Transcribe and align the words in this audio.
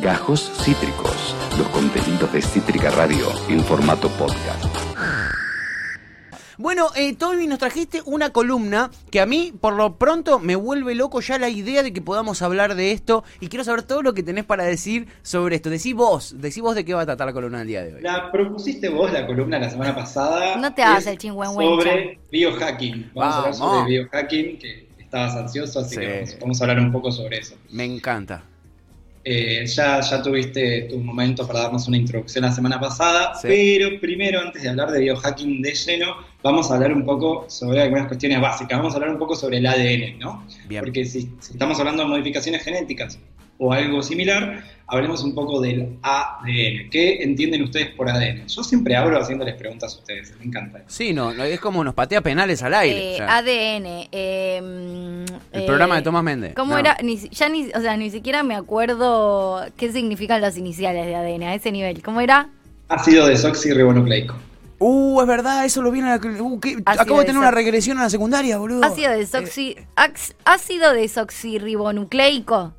Gajos 0.00 0.50
Cítricos, 0.62 1.34
los 1.58 1.68
contenidos 1.68 2.32
de 2.32 2.40
Cítrica 2.42 2.90
Radio 2.90 3.26
en 3.48 3.60
formato 3.64 4.08
podcast. 4.10 4.64
Bueno, 6.56 6.88
eh, 6.94 7.14
Tommy, 7.16 7.46
nos 7.46 7.58
trajiste 7.58 8.02
una 8.04 8.30
columna 8.30 8.90
que 9.10 9.20
a 9.20 9.26
mí, 9.26 9.52
por 9.58 9.72
lo 9.74 9.96
pronto, 9.96 10.38
me 10.38 10.56
vuelve 10.56 10.94
loco 10.94 11.20
ya 11.22 11.38
la 11.38 11.48
idea 11.48 11.82
de 11.82 11.92
que 11.92 12.02
podamos 12.02 12.42
hablar 12.42 12.74
de 12.74 12.92
esto 12.92 13.24
y 13.40 13.48
quiero 13.48 13.64
saber 13.64 13.82
todo 13.82 14.02
lo 14.02 14.12
que 14.12 14.22
tenés 14.22 14.44
para 14.44 14.64
decir 14.64 15.06
sobre 15.22 15.56
esto. 15.56 15.70
Decí 15.70 15.94
vos, 15.94 16.34
decí 16.38 16.60
vos 16.60 16.74
de 16.74 16.84
qué 16.84 16.92
va 16.92 17.02
a 17.02 17.06
tratar 17.06 17.26
la 17.28 17.32
columna 17.32 17.58
del 17.60 17.68
día 17.68 17.82
de 17.82 17.94
hoy. 17.94 18.02
La 18.02 18.30
propusiste 18.30 18.90
vos 18.90 19.10
la 19.10 19.26
columna 19.26 19.58
la 19.58 19.70
semana 19.70 19.94
pasada. 19.94 20.56
No 20.56 20.74
te 20.74 20.82
hagas 20.82 21.06
el 21.06 21.16
chingüengüencha. 21.16 21.82
Sobre 21.82 22.20
biohacking. 22.30 23.10
Vamos 23.14 23.34
a 23.34 23.38
hablar 23.38 23.54
Vamos. 23.58 23.78
sobre 23.78 23.90
biohacking, 23.98 24.58
que 24.58 24.88
estabas 24.98 25.34
ansioso, 25.36 25.80
así 25.80 25.94
Sí. 25.94 26.00
que 26.00 26.12
vamos, 26.20 26.36
vamos 26.40 26.60
a 26.60 26.64
hablar 26.64 26.78
un 26.80 26.92
poco 26.92 27.10
sobre 27.10 27.38
eso. 27.38 27.54
Me 27.70 27.84
encanta. 27.86 28.42
Eh, 29.32 29.64
ya, 29.64 30.00
ya 30.00 30.20
tuviste 30.22 30.88
tu 30.90 30.98
momento 30.98 31.46
para 31.46 31.60
darnos 31.60 31.86
una 31.86 31.96
introducción 31.98 32.44
la 32.44 32.50
semana 32.50 32.80
pasada, 32.80 33.32
Sí. 33.40 33.46
pero 33.46 34.00
primero, 34.00 34.40
antes 34.40 34.60
de 34.62 34.68
hablar 34.70 34.90
de 34.90 34.98
biohacking 34.98 35.62
de 35.62 35.72
lleno, 35.72 36.16
vamos 36.42 36.68
a 36.68 36.74
hablar 36.74 36.92
un 36.92 37.04
poco 37.04 37.44
sobre 37.48 37.80
algunas 37.80 38.08
cuestiones 38.08 38.40
básicas. 38.40 38.76
Vamos 38.76 38.92
a 38.94 38.96
hablar 38.96 39.10
un 39.10 39.18
poco 39.18 39.36
sobre 39.36 39.58
el 39.58 39.66
ADN, 39.66 40.18
¿no? 40.18 40.44
Bien. 40.68 40.82
Porque 40.82 41.04
si, 41.04 41.30
si 41.38 41.52
estamos 41.52 41.78
hablando 41.78 42.02
de 42.02 42.08
modificaciones 42.08 42.64
genéticas 42.64 43.20
o 43.62 43.72
algo 43.74 44.02
similar, 44.02 44.64
hablemos 44.86 45.22
un 45.22 45.34
poco 45.34 45.60
del 45.60 45.98
ADN. 46.02 46.88
¿Qué 46.90 47.22
entienden 47.22 47.62
ustedes 47.62 47.88
por 47.94 48.08
ADN? 48.08 48.46
Yo 48.46 48.64
siempre 48.64 48.96
abro 48.96 49.20
haciéndoles 49.20 49.54
preguntas 49.56 49.94
a 49.94 49.98
ustedes, 49.98 50.32
me 50.38 50.46
encanta. 50.46 50.82
Sí, 50.86 51.12
no, 51.12 51.30
es 51.30 51.60
como 51.60 51.84
nos 51.84 51.92
patea 51.92 52.22
penales 52.22 52.62
al 52.62 52.72
aire. 52.72 53.10
Eh, 53.10 53.14
o 53.14 53.16
sea, 53.18 53.36
ADN. 53.36 54.08
eh, 54.10 54.60
mm, 54.62 55.32
el 55.52 55.62
eh, 55.62 55.66
programa 55.66 55.96
de 55.96 56.02
Tomás 56.02 56.24
Méndez. 56.24 56.54
¿Cómo 56.54 56.72
No. 56.72 56.78
era? 56.78 56.96
Ni, 57.02 57.16
ya 57.18 57.50
ni, 57.50 57.66
o 57.68 57.80
sea, 57.82 57.98
ni 57.98 58.10
siquiera 58.10 58.42
me 58.42 58.56
acuerdo 58.56 59.62
qué 59.76 59.92
significan 59.92 60.40
las 60.40 60.56
iniciales 60.56 61.04
de 61.04 61.14
ADN 61.14 61.42
a 61.42 61.54
ese 61.54 61.70
nivel. 61.70 62.02
¿Cómo 62.02 62.22
era? 62.22 62.48
Ácido 62.88 63.26
desoxirribonucleico. 63.26 64.34
Uh, 64.78 65.20
es 65.20 65.26
verdad, 65.26 65.66
eso 65.66 65.82
lo 65.82 65.90
viene 65.90 66.08
a 66.10 66.16
la... 66.16 66.42
Uh, 66.42 66.58
Acabo 66.86 67.18
de 67.18 67.26
tener 67.26 67.38
una 67.38 67.50
regresión 67.50 67.98
a 67.98 68.04
la 68.04 68.08
secundaria, 68.10 68.56
boludo. 68.56 68.82
Ácido, 68.82 69.10
desoxi, 69.12 69.76
ax- 69.96 70.34
ácido 70.46 70.94
desoxirribonucleico. 70.94 72.72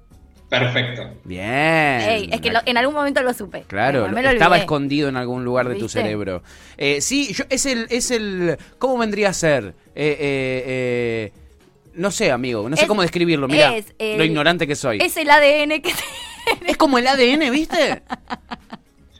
Perfecto. 0.51 1.09
Bien. 1.23 2.27
Es 2.33 2.41
que 2.41 2.51
lo- 2.51 2.59
en 2.65 2.75
algún 2.75 2.93
momento 2.93 3.21
lo 3.23 3.33
supe. 3.33 3.63
Claro, 3.67 3.99
Igual 3.99 4.11
me 4.13 4.21
lo 4.21 4.29
estaba 4.31 4.55
olvidé. 4.55 4.63
escondido 4.65 5.07
en 5.07 5.15
algún 5.15 5.45
lugar 5.45 5.69
de 5.69 5.75
tu 5.75 5.85
¿Viste? 5.85 6.01
cerebro. 6.01 6.43
Eh, 6.77 6.99
sí, 6.99 7.33
yo, 7.33 7.45
es 7.49 7.65
el, 7.65 7.87
es 7.89 8.11
el, 8.11 8.57
¿cómo 8.77 8.97
vendría 8.97 9.29
a 9.29 9.33
ser? 9.33 9.73
Eh, 9.95 10.17
eh, 10.19 10.63
eh, 10.67 11.31
no 11.95 12.11
sé, 12.11 12.31
amigo, 12.31 12.67
no 12.67 12.75
sé 12.75 12.81
Es- 12.83 12.87
cómo 12.89 13.01
describirlo. 13.01 13.47
Mira, 13.47 13.73
lo 13.97 14.23
ignorante 14.25 14.67
que 14.67 14.75
soy. 14.75 14.97
Es 15.01 15.15
el 15.15 15.29
ADN 15.29 15.81
que 15.81 15.93
Es 16.67 16.75
como 16.75 16.97
el 16.97 17.07
ADN, 17.07 17.49
¿viste? 17.49 18.01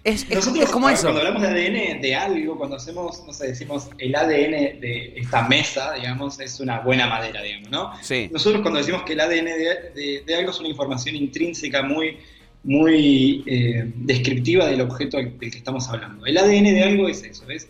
Es, 0.04 0.24
es- 0.24 0.30
Nosotros, 0.36 0.64
es 0.66 0.72
como 0.72 0.88
ver, 0.88 0.96
eso. 0.96 1.04
cuando 1.04 1.20
hablamos 1.22 1.42
de 1.44 1.48
ADN 1.50 2.02
de 2.02 2.16
algo, 2.16 2.58
cuando 2.58 2.76
hacemos, 2.78 3.24
no 3.26 3.34
sé, 3.34 3.48
decimos 3.50 3.90
el 4.00 4.16
ADN 4.16 4.80
de 4.82 5.14
esta 5.18 5.48
mesa, 5.48 5.94
digamos, 5.94 6.40
es 6.40 6.60
una 6.60 6.80
buena 6.80 7.08
madera, 7.08 7.42
digamos, 7.44 7.70
¿no? 7.70 7.92
Sí. 8.02 8.28
Nosotros 8.32 8.62
cuando 8.64 8.80
decimos 8.80 9.04
que 9.04 9.14
el 9.14 9.20
ADN 9.20 9.46
de, 9.46 9.92
de- 9.96 10.24
de 10.26 10.36
algo 10.36 10.50
es 10.52 10.60
una 10.60 10.70
información 10.70 11.16
intrínseca 11.16 11.84
muy, 11.84 12.18
muy 12.64 13.44
eh, 13.46 13.92
descriptiva 13.96 14.66
del 14.68 14.82
objeto 14.82 15.18
del 15.18 15.38
que 15.38 15.48
estamos 15.48 15.88
hablando. 15.90 16.26
El 16.26 16.38
ADN 16.38 16.64
de 16.74 16.84
algo 16.84 17.08
es 17.08 17.24
eso, 17.24 17.48
es, 17.50 17.68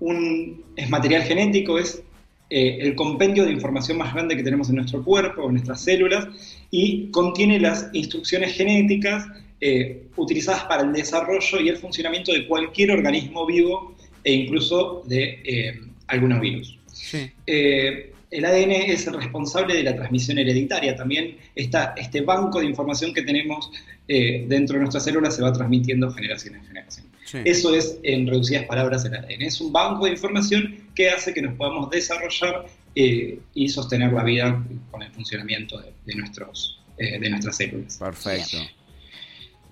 un, 0.00 0.64
es 0.76 0.88
material 0.90 1.22
genético, 1.22 1.78
es 1.78 2.02
eh, 2.50 2.78
el 2.82 2.94
compendio 2.94 3.44
de 3.44 3.52
información 3.52 3.98
más 3.98 4.12
grande 4.14 4.36
que 4.36 4.42
tenemos 4.44 4.68
en 4.68 4.76
nuestro 4.76 5.02
cuerpo, 5.02 5.46
en 5.46 5.52
nuestras 5.54 5.82
células, 5.82 6.28
y 6.70 7.08
contiene 7.10 7.58
las 7.58 7.88
instrucciones 7.92 8.52
genéticas 8.54 9.26
eh, 9.60 10.08
utilizadas 10.16 10.64
para 10.64 10.82
el 10.82 10.92
desarrollo 10.92 11.60
y 11.60 11.68
el 11.68 11.78
funcionamiento 11.78 12.32
de 12.32 12.46
cualquier 12.46 12.90
organismo 12.90 13.46
vivo 13.46 13.94
e 14.22 14.32
incluso 14.32 15.02
de 15.06 15.40
eh, 15.44 15.80
algunos 16.08 16.40
virus. 16.40 16.78
Sí. 16.92 17.30
Eh, 17.46 18.12
el 18.30 18.44
ADN 18.44 18.72
es 18.72 19.06
el 19.06 19.14
responsable 19.14 19.74
de 19.74 19.84
la 19.84 19.94
transmisión 19.94 20.38
hereditaria. 20.38 20.96
También 20.96 21.36
está 21.54 21.94
este 21.96 22.20
banco 22.20 22.58
de 22.60 22.66
información 22.66 23.14
que 23.14 23.22
tenemos 23.22 23.70
dentro 24.06 24.74
de 24.74 24.80
nuestras 24.80 25.04
células 25.04 25.34
se 25.36 25.42
va 25.42 25.52
transmitiendo 25.52 26.12
generación 26.12 26.56
en 26.56 26.64
generación. 26.66 27.06
Sí. 27.24 27.38
Eso 27.44 27.74
es, 27.74 27.98
en 28.02 28.26
reducidas 28.26 28.64
palabras, 28.66 29.04
el 29.04 29.14
ADN. 29.14 29.40
Es 29.40 29.60
un 29.60 29.72
banco 29.72 30.04
de 30.04 30.10
información 30.10 30.78
que 30.94 31.10
hace 31.10 31.32
que 31.32 31.40
nos 31.40 31.54
podamos 31.54 31.88
desarrollar 31.90 32.66
y 32.94 33.68
sostener 33.68 34.12
la 34.12 34.24
vida 34.24 34.62
con 34.90 35.02
el 35.02 35.10
funcionamiento 35.12 35.80
de, 35.80 35.92
de 36.04 36.14
nuestros, 36.16 36.80
de 36.98 37.30
nuestras 37.30 37.56
células. 37.56 37.96
Perfecto. 37.98 38.58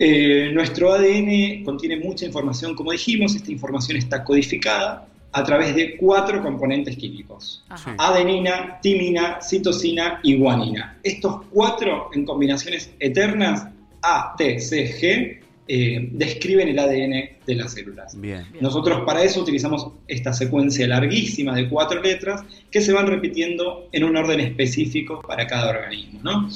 Eh, 0.04 0.50
nuestro 0.52 0.92
ADN 0.92 1.62
contiene 1.62 1.96
mucha 1.96 2.26
información, 2.26 2.74
como 2.74 2.90
dijimos, 2.90 3.36
esta 3.36 3.52
información 3.52 3.96
está 3.96 4.24
codificada 4.24 5.06
a 5.30 5.44
través 5.44 5.76
de 5.76 5.96
cuatro 5.96 6.42
componentes 6.42 6.96
químicos. 6.96 7.64
Ajá. 7.68 7.94
Adenina, 7.98 8.80
timina, 8.82 9.40
citosina 9.40 10.18
y 10.24 10.36
guanina. 10.36 10.98
Estos 11.04 11.42
cuatro 11.52 12.10
en 12.14 12.24
combinaciones 12.24 12.92
eternas, 12.98 13.68
A, 14.02 14.34
T, 14.36 14.58
C, 14.58 14.92
G, 15.00 15.40
eh, 15.68 16.08
describen 16.10 16.66
el 16.66 16.80
ADN 16.80 17.38
de 17.47 17.54
las 17.56 17.72
células. 17.72 18.19
Bien. 18.20 18.47
Nosotros 18.60 19.03
para 19.04 19.22
eso 19.22 19.41
utilizamos 19.42 19.88
esta 20.06 20.32
secuencia 20.32 20.86
larguísima 20.86 21.54
de 21.54 21.69
cuatro 21.69 22.00
letras 22.00 22.42
que 22.70 22.80
se 22.80 22.92
van 22.92 23.06
repitiendo 23.06 23.88
en 23.92 24.04
un 24.04 24.16
orden 24.16 24.41
específico 24.41 25.20
para 25.26 25.47
cada 25.47 25.70
organismo. 25.70 26.20
¿no? 26.22 26.48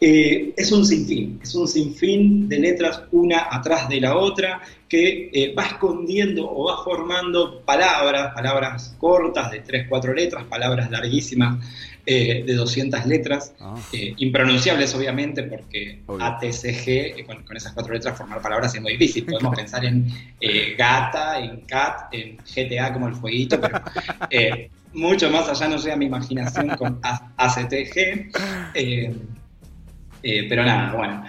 Eh, 0.00 0.52
es 0.56 0.72
un 0.72 0.84
sinfín, 0.84 1.38
es 1.42 1.54
un 1.54 1.68
sinfín 1.68 2.48
de 2.48 2.58
letras 2.58 3.02
una 3.12 3.46
atrás 3.50 3.88
de 3.88 4.00
la 4.00 4.16
otra 4.16 4.60
que 4.88 5.30
eh, 5.32 5.54
va 5.56 5.64
escondiendo 5.64 6.50
o 6.50 6.64
va 6.64 6.82
formando 6.84 7.60
palabras, 7.60 8.34
palabras 8.34 8.94
cortas 8.98 9.50
de 9.50 9.60
tres, 9.60 9.86
cuatro 9.88 10.12
letras, 10.12 10.44
palabras 10.44 10.90
larguísimas 10.90 11.64
eh, 12.04 12.42
de 12.44 12.54
200 12.54 13.06
letras, 13.06 13.54
Ah. 13.60 13.76
eh, 13.92 14.12
impronunciables 14.16 14.92
obviamente 14.96 15.44
porque 15.44 16.00
Obvio. 16.06 16.24
ATCG, 16.26 17.24
con, 17.24 17.44
con 17.44 17.56
esas 17.56 17.72
cuatro 17.72 17.94
letras 17.94 18.18
formar 18.18 18.42
palabras 18.42 18.74
es 18.74 18.82
muy 18.82 18.92
difícil. 18.96 19.24
Podemos 19.24 19.54
pensar 19.56 19.84
en 19.84 20.08
eh, 20.42 20.74
gata, 20.76 21.38
en 21.38 21.60
cat, 21.62 22.12
en 22.12 22.36
GTA 22.44 22.92
como 22.92 23.06
el 23.06 23.14
fueguito, 23.14 23.60
pero 23.60 23.80
eh, 24.28 24.70
mucho 24.92 25.30
más 25.30 25.48
allá 25.48 25.68
no 25.68 25.76
llega 25.76 25.94
mi 25.96 26.06
imaginación 26.06 26.68
con 26.76 26.98
ACTG. 27.36 28.30
eh, 28.74 30.46
pero 30.48 30.64
nada, 30.64 30.92
bueno. 30.94 31.24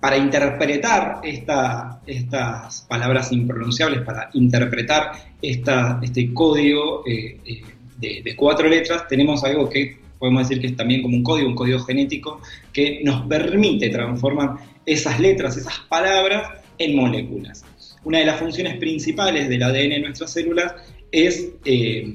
para 0.00 0.16
interpretar 0.18 1.20
esta- 1.22 2.00
estas 2.06 2.82
palabras 2.88 3.32
impronunciables, 3.32 4.02
para 4.02 4.28
interpretar 4.34 5.12
este 5.40 6.34
código 6.34 7.02
de, 7.06 8.20
de 8.22 8.36
cuatro 8.36 8.68
letras, 8.68 9.08
tenemos 9.08 9.42
algo 9.44 9.68
que 9.70 10.04
podemos 10.18 10.48
decir 10.48 10.60
que 10.60 10.68
es 10.68 10.76
también 10.76 11.02
como 11.02 11.16
un 11.16 11.22
código, 11.22 11.48
un 11.48 11.54
código 11.54 11.78
genético, 11.80 12.40
que 12.72 13.00
nos 13.04 13.26
permite 13.26 13.88
transformar 13.90 14.56
esas 14.86 15.18
letras, 15.20 15.56
esas 15.56 15.78
palabras, 15.88 16.50
en 16.78 16.96
moléculas. 16.96 17.64
Una 18.04 18.18
de 18.18 18.26
las 18.26 18.38
funciones 18.38 18.76
principales 18.76 19.48
del 19.48 19.62
ADN 19.62 19.92
en 19.92 20.02
nuestras 20.02 20.32
células 20.32 20.74
es 21.10 21.48
eh, 21.64 22.14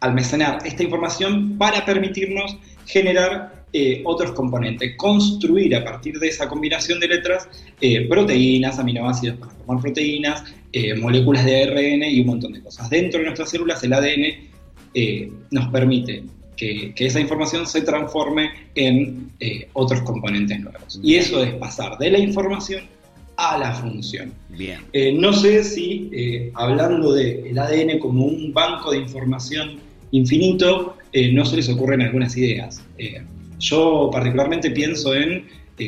almacenar 0.00 0.58
esta 0.64 0.82
información 0.82 1.58
para 1.58 1.84
permitirnos 1.84 2.56
generar 2.86 3.64
eh, 3.72 4.00
otros 4.04 4.32
componentes, 4.32 4.96
construir 4.96 5.74
a 5.74 5.84
partir 5.84 6.18
de 6.18 6.28
esa 6.28 6.48
combinación 6.48 7.00
de 7.00 7.08
letras 7.08 7.48
eh, 7.80 8.06
proteínas, 8.08 8.78
aminoácidos 8.78 9.38
para 9.38 9.52
formar 9.52 9.82
proteínas, 9.82 10.44
moléculas 11.00 11.44
de 11.44 11.62
ARN 11.62 12.04
y 12.04 12.20
un 12.20 12.26
montón 12.26 12.52
de 12.52 12.60
cosas. 12.60 12.88
Dentro 12.90 13.18
de 13.18 13.26
nuestras 13.26 13.50
células 13.50 13.82
el 13.82 13.92
ADN 13.94 14.48
nos 15.50 15.68
permite 15.68 16.24
que, 16.56 16.92
esa 16.96 17.20
información 17.20 17.66
se 17.66 17.80
transforme 17.80 18.50
en 18.74 19.32
otros 19.72 20.02
componentes 20.02 20.60
nuevos. 20.60 21.00
Y 21.02 21.16
eso 21.16 21.42
es 21.42 21.54
pasar 21.54 21.96
de 21.98 22.10
la 22.10 22.18
información 22.18 22.84
a 23.38 23.56
la 23.56 23.72
función. 23.72 24.32
Bien. 24.50 24.80
Eh, 24.92 25.12
no 25.12 25.32
sé 25.32 25.62
si, 25.62 26.10
eh, 26.12 26.50
hablando 26.54 27.12
del 27.12 27.56
ADN 27.56 27.98
como 28.00 28.26
un 28.26 28.52
banco 28.52 28.90
de 28.90 28.98
información 28.98 29.78
infinito, 30.10 30.96
eh, 31.12 31.32
no 31.32 31.44
se 31.44 31.56
les 31.56 31.68
ocurren 31.68 32.02
algunas 32.02 32.36
ideas. 32.36 32.84
Yo 33.60 34.10
particularmente 34.12 34.70
pienso 34.70 35.14
en 35.14 35.46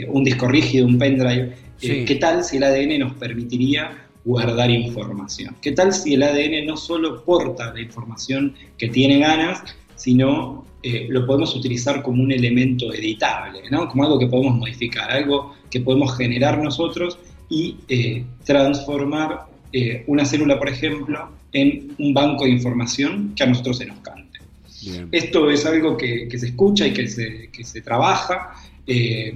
un 0.08 0.24
disco 0.24 0.46
rígido, 0.46 0.86
un 0.86 0.98
pendrive. 0.98 1.52
Sí. 1.76 2.04
¿Qué 2.04 2.14
tal 2.16 2.44
si 2.44 2.58
el 2.58 2.62
ADN 2.62 2.98
nos 3.00 3.14
permitiría 3.14 4.06
guardar 4.24 4.70
información? 4.70 5.56
¿Qué 5.60 5.72
tal 5.72 5.92
si 5.92 6.14
el 6.14 6.22
ADN 6.22 6.66
no 6.66 6.76
solo 6.76 7.24
porta 7.24 7.72
la 7.74 7.80
información 7.80 8.54
que 8.78 8.88
tiene 8.88 9.18
ganas, 9.18 9.62
sino 9.96 10.64
eh, 10.82 11.06
lo 11.10 11.26
podemos 11.26 11.54
utilizar 11.54 12.02
como 12.02 12.22
un 12.22 12.32
elemento 12.32 12.90
editable, 12.94 13.60
¿no? 13.70 13.86
como 13.86 14.04
algo 14.04 14.18
que 14.18 14.28
podemos 14.28 14.56
modificar, 14.56 15.10
algo 15.10 15.54
que 15.68 15.80
podemos 15.80 16.16
generar 16.16 16.56
nosotros 16.56 17.18
y 17.50 17.76
eh, 17.88 18.24
transformar 18.44 19.46
eh, 19.72 20.04
una 20.06 20.24
célula, 20.24 20.58
por 20.58 20.68
ejemplo, 20.68 21.30
en 21.52 21.94
un 21.98 22.14
banco 22.14 22.44
de 22.44 22.50
información 22.50 23.34
que 23.36 23.42
a 23.42 23.46
nosotros 23.46 23.78
se 23.78 23.86
nos 23.86 23.98
cante. 23.98 24.38
Bien. 24.82 25.08
Esto 25.12 25.50
es 25.50 25.66
algo 25.66 25.96
que, 25.96 26.26
que 26.28 26.38
se 26.38 26.46
escucha 26.46 26.86
y 26.86 26.92
que 26.92 27.06
se, 27.08 27.50
que 27.52 27.64
se 27.64 27.82
trabaja. 27.82 28.54
eh, 28.86 29.34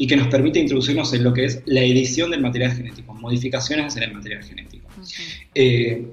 y 0.00 0.06
que 0.06 0.16
nos 0.16 0.28
permite 0.28 0.58
introducirnos 0.58 1.12
en 1.12 1.24
lo 1.24 1.34
que 1.34 1.44
es 1.44 1.62
la 1.66 1.82
edición 1.82 2.30
del 2.30 2.40
material 2.40 2.72
genético, 2.72 3.12
modificaciones 3.12 3.94
en 3.98 4.04
el 4.04 4.14
material 4.14 4.42
genético. 4.42 4.88
Eh, 5.54 6.06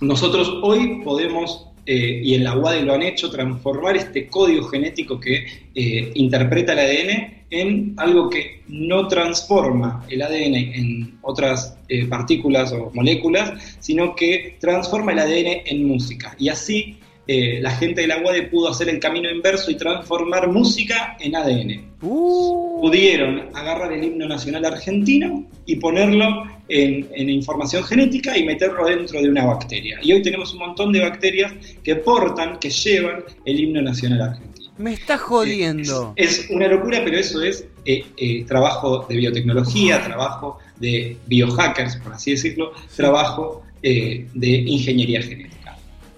nosotros 0.00 0.50
hoy 0.62 1.02
podemos, 1.04 1.66
eh, 1.84 2.22
y 2.24 2.34
en 2.34 2.44
la 2.44 2.56
UADE 2.56 2.82
lo 2.84 2.94
han 2.94 3.02
hecho, 3.02 3.30
transformar 3.30 3.98
este 3.98 4.28
código 4.28 4.64
genético 4.64 5.20
que 5.20 5.46
eh, 5.74 6.10
interpreta 6.14 6.72
el 6.72 6.78
ADN 6.78 7.41
en 7.52 7.94
algo 7.98 8.28
que 8.28 8.62
no 8.68 9.06
transforma 9.06 10.04
el 10.08 10.22
ADN 10.22 10.54
en 10.54 11.18
otras 11.22 11.76
partículas 12.08 12.72
o 12.72 12.90
moléculas, 12.94 13.76
sino 13.78 14.16
que 14.16 14.56
transforma 14.58 15.12
el 15.12 15.18
ADN 15.20 15.62
en 15.66 15.86
música. 15.86 16.34
Y 16.38 16.48
así 16.48 16.98
eh, 17.28 17.60
la 17.60 17.70
gente 17.70 18.00
de 18.00 18.08
la 18.08 18.18
UADE 18.18 18.48
pudo 18.48 18.68
hacer 18.68 18.88
el 18.88 18.98
camino 18.98 19.30
inverso 19.30 19.70
y 19.70 19.76
transformar 19.76 20.48
música 20.48 21.16
en 21.20 21.36
ADN. 21.36 21.92
Uh. 22.02 22.80
Pudieron 22.80 23.48
agarrar 23.54 23.92
el 23.92 24.02
himno 24.02 24.26
nacional 24.26 24.64
argentino 24.64 25.46
y 25.64 25.76
ponerlo 25.76 26.44
en, 26.68 27.30
información 27.30 27.84
genética 27.84 28.36
y 28.36 28.44
meterlo 28.44 28.86
dentro 28.86 29.22
de 29.22 29.28
una 29.28 29.44
bacteria. 29.44 30.00
Y 30.02 30.12
hoy 30.12 30.22
tenemos 30.22 30.52
un 30.52 30.60
montón 30.60 30.92
de 30.92 31.00
bacterias 31.00 31.52
que 31.84 31.94
portan, 31.96 32.58
que 32.58 32.70
llevan 32.70 33.22
el 33.44 33.60
himno 33.60 33.82
nacional 33.82 34.20
argentino. 34.22 34.51
Me 34.78 34.94
está 34.94 35.18
jodiendo. 35.18 36.12
Es, 36.16 36.46
una 36.50 36.66
locura, 36.66 37.02
pero 37.04 37.18
eso 37.18 37.42
es 37.42 37.66
eh, 37.84 38.04
eh, 38.16 38.44
trabajo 38.44 39.06
de 39.08 39.16
biotecnología, 39.16 40.02
trabajo 40.02 40.58
de 40.78 41.16
biohackers, 41.26 41.96
por 41.96 42.14
así 42.14 42.32
decirlo, 42.32 42.72
trabajo 42.96 43.62
de 43.82 44.28
ingeniería 44.34 45.20
genética. 45.20 45.61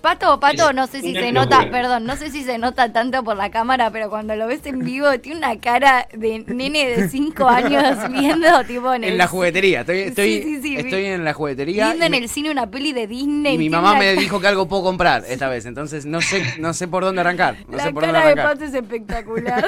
Pato, 0.05 0.39
Pato, 0.39 0.75
no 0.75 0.87
sé 0.87 1.01
si 1.01 1.15
se 1.15 1.33
nota, 1.33 1.71
perdón, 1.71 2.05
no 2.05 2.15
sé 2.17 2.31
si 2.31 2.45
se 2.45 2.59
nota 2.59 2.93
tanto 2.93 3.25
por 3.25 3.39
la 3.39 3.51
cámara, 3.51 3.91
pero 3.91 4.11
cuando 4.11 4.37
lo 4.37 4.47
ves 4.47 4.61
en 4.67 4.81
vivo 4.81 5.19
tiene 5.19 5.39
una 5.39 5.59
cara 5.59 6.07
de 6.13 6.45
nene 6.47 6.87
de 6.91 7.09
5 7.09 7.49
años 7.49 7.97
viendo 8.13 8.47
tipo 8.65 8.93
en, 8.93 9.05
en 9.05 9.17
la 9.17 9.27
juguetería. 9.27 9.81
Estoy, 9.81 10.01
estoy, 10.01 10.61
estoy 10.77 11.07
en 11.07 11.25
la 11.25 11.33
juguetería. 11.33 11.87
Viendo 11.87 12.05
en 12.05 12.23
el 12.23 12.29
cine 12.29 12.51
una 12.51 12.71
peli 12.71 12.93
de 12.93 13.07
Disney. 13.07 13.55
Y 13.55 13.59
mi 13.59 13.71
mamá 13.71 13.99
me 13.99 14.15
dijo 14.15 14.39
que 14.43 14.47
algo 14.47 14.69
puedo 14.69 14.83
comprar 14.83 15.25
esta 15.29 15.49
vez, 15.49 15.65
entonces 15.65 16.05
no 16.05 16.21
sé, 16.21 16.45
no 16.59 16.75
sé 16.75 16.87
por 16.87 17.03
dónde 17.03 17.23
arrancar. 17.23 17.57
No 17.67 17.79
la 17.79 17.85
sé 17.85 17.93
por 17.95 18.03
cara 18.05 18.19
dónde 18.19 18.43
arrancar. 18.43 18.59
de 18.59 18.61
Pato 18.61 18.65
es 18.67 18.75
espectacular. 18.75 19.65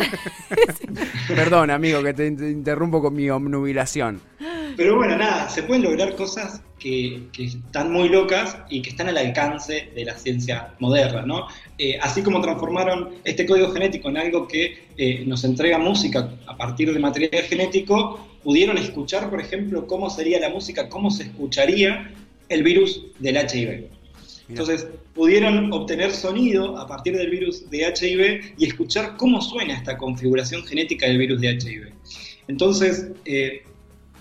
perdón, 1.28 1.70
amigo, 1.70 2.02
que 2.02 2.12
te 2.12 2.26
interrumpo 2.26 3.00
con 3.00 3.14
mi 3.14 3.30
obnubilación. 3.30 4.20
Pero 4.76 4.96
bueno, 4.96 5.16
nada, 5.16 5.48
se 5.48 5.62
pueden 5.62 5.84
lograr 5.84 6.14
cosas 6.14 6.60
que, 6.78 7.22
están 7.38 7.90
muy 7.90 8.08
locas 8.08 8.58
y 8.68 8.82
que 8.82 8.90
están 8.90 9.08
al 9.08 9.16
alcance 9.16 9.88
de 9.94 10.04
la 10.04 10.16
ciencia 10.16 10.74
moderna, 10.78 11.22
¿no? 11.22 11.46
Eh, 11.78 11.98
así 12.00 12.22
como 12.22 12.40
transformaron 12.40 13.14
este 13.24 13.46
código 13.46 13.70
genético 13.72 14.10
en 14.10 14.18
algo 14.18 14.46
que 14.46 14.86
eh, 14.96 15.24
nos 15.26 15.44
entrega 15.44 15.78
música 15.78 16.30
a 16.46 16.56
partir 16.56 16.92
de 16.92 16.98
material 16.98 17.42
genético, 17.44 18.20
pudieron 18.44 18.76
escuchar, 18.76 19.30
por 19.30 19.40
ejemplo, 19.40 19.86
cómo 19.86 20.10
sería 20.10 20.38
la 20.38 20.50
música, 20.50 20.88
cómo 20.88 21.10
se 21.10 21.24
escucharía 21.24 22.12
el 22.48 22.62
virus 22.62 23.02
del 23.18 23.36
HIV. 23.36 23.88
Entonces, 24.48 24.86
pudieron 25.14 25.72
obtener 25.72 26.12
sonido 26.12 26.78
a 26.78 26.86
partir 26.86 27.16
del 27.16 27.30
virus 27.30 27.68
de 27.68 27.78
HIV 27.78 28.54
y 28.58 28.66
escuchar 28.66 29.16
cómo 29.16 29.40
suena 29.40 29.74
esta 29.74 29.96
configuración 29.98 30.64
genética 30.64 31.06
del 31.06 31.18
virus 31.18 31.40
de 31.40 31.50
HIV. 31.50 31.92
Entonces, 32.46 33.08
eh, 33.24 33.64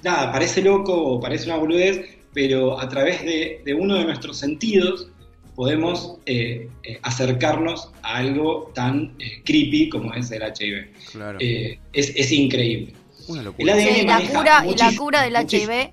nada, 0.05 0.31
parece 0.31 0.61
loco 0.61 0.93
o 0.93 1.19
parece 1.19 1.47
una 1.47 1.57
boludez, 1.57 2.05
pero 2.33 2.79
a 2.79 2.87
través 2.87 3.23
de, 3.23 3.61
uno 3.77 3.95
de 3.95 4.05
nuestros 4.05 4.37
sentidos 4.37 5.09
podemos 5.55 6.17
eh, 6.25 6.69
eh, 6.83 6.99
acercarnos 7.01 7.89
a 8.03 8.17
algo 8.17 8.71
tan 8.75 9.15
eh, 9.19 9.41
creepy 9.43 9.89
como 9.89 10.13
es 10.13 10.31
el 10.31 10.43
HIV. 10.43 10.87
es, 11.91 12.31
increíble. 12.31 12.93
El 13.57 13.69
ADN 13.69 14.05
la 14.05 14.21
cura, 14.21 14.65
y 14.67 14.77
la 14.77 14.95
cura 14.95 15.21
del 15.23 15.35
HIV 15.35 15.91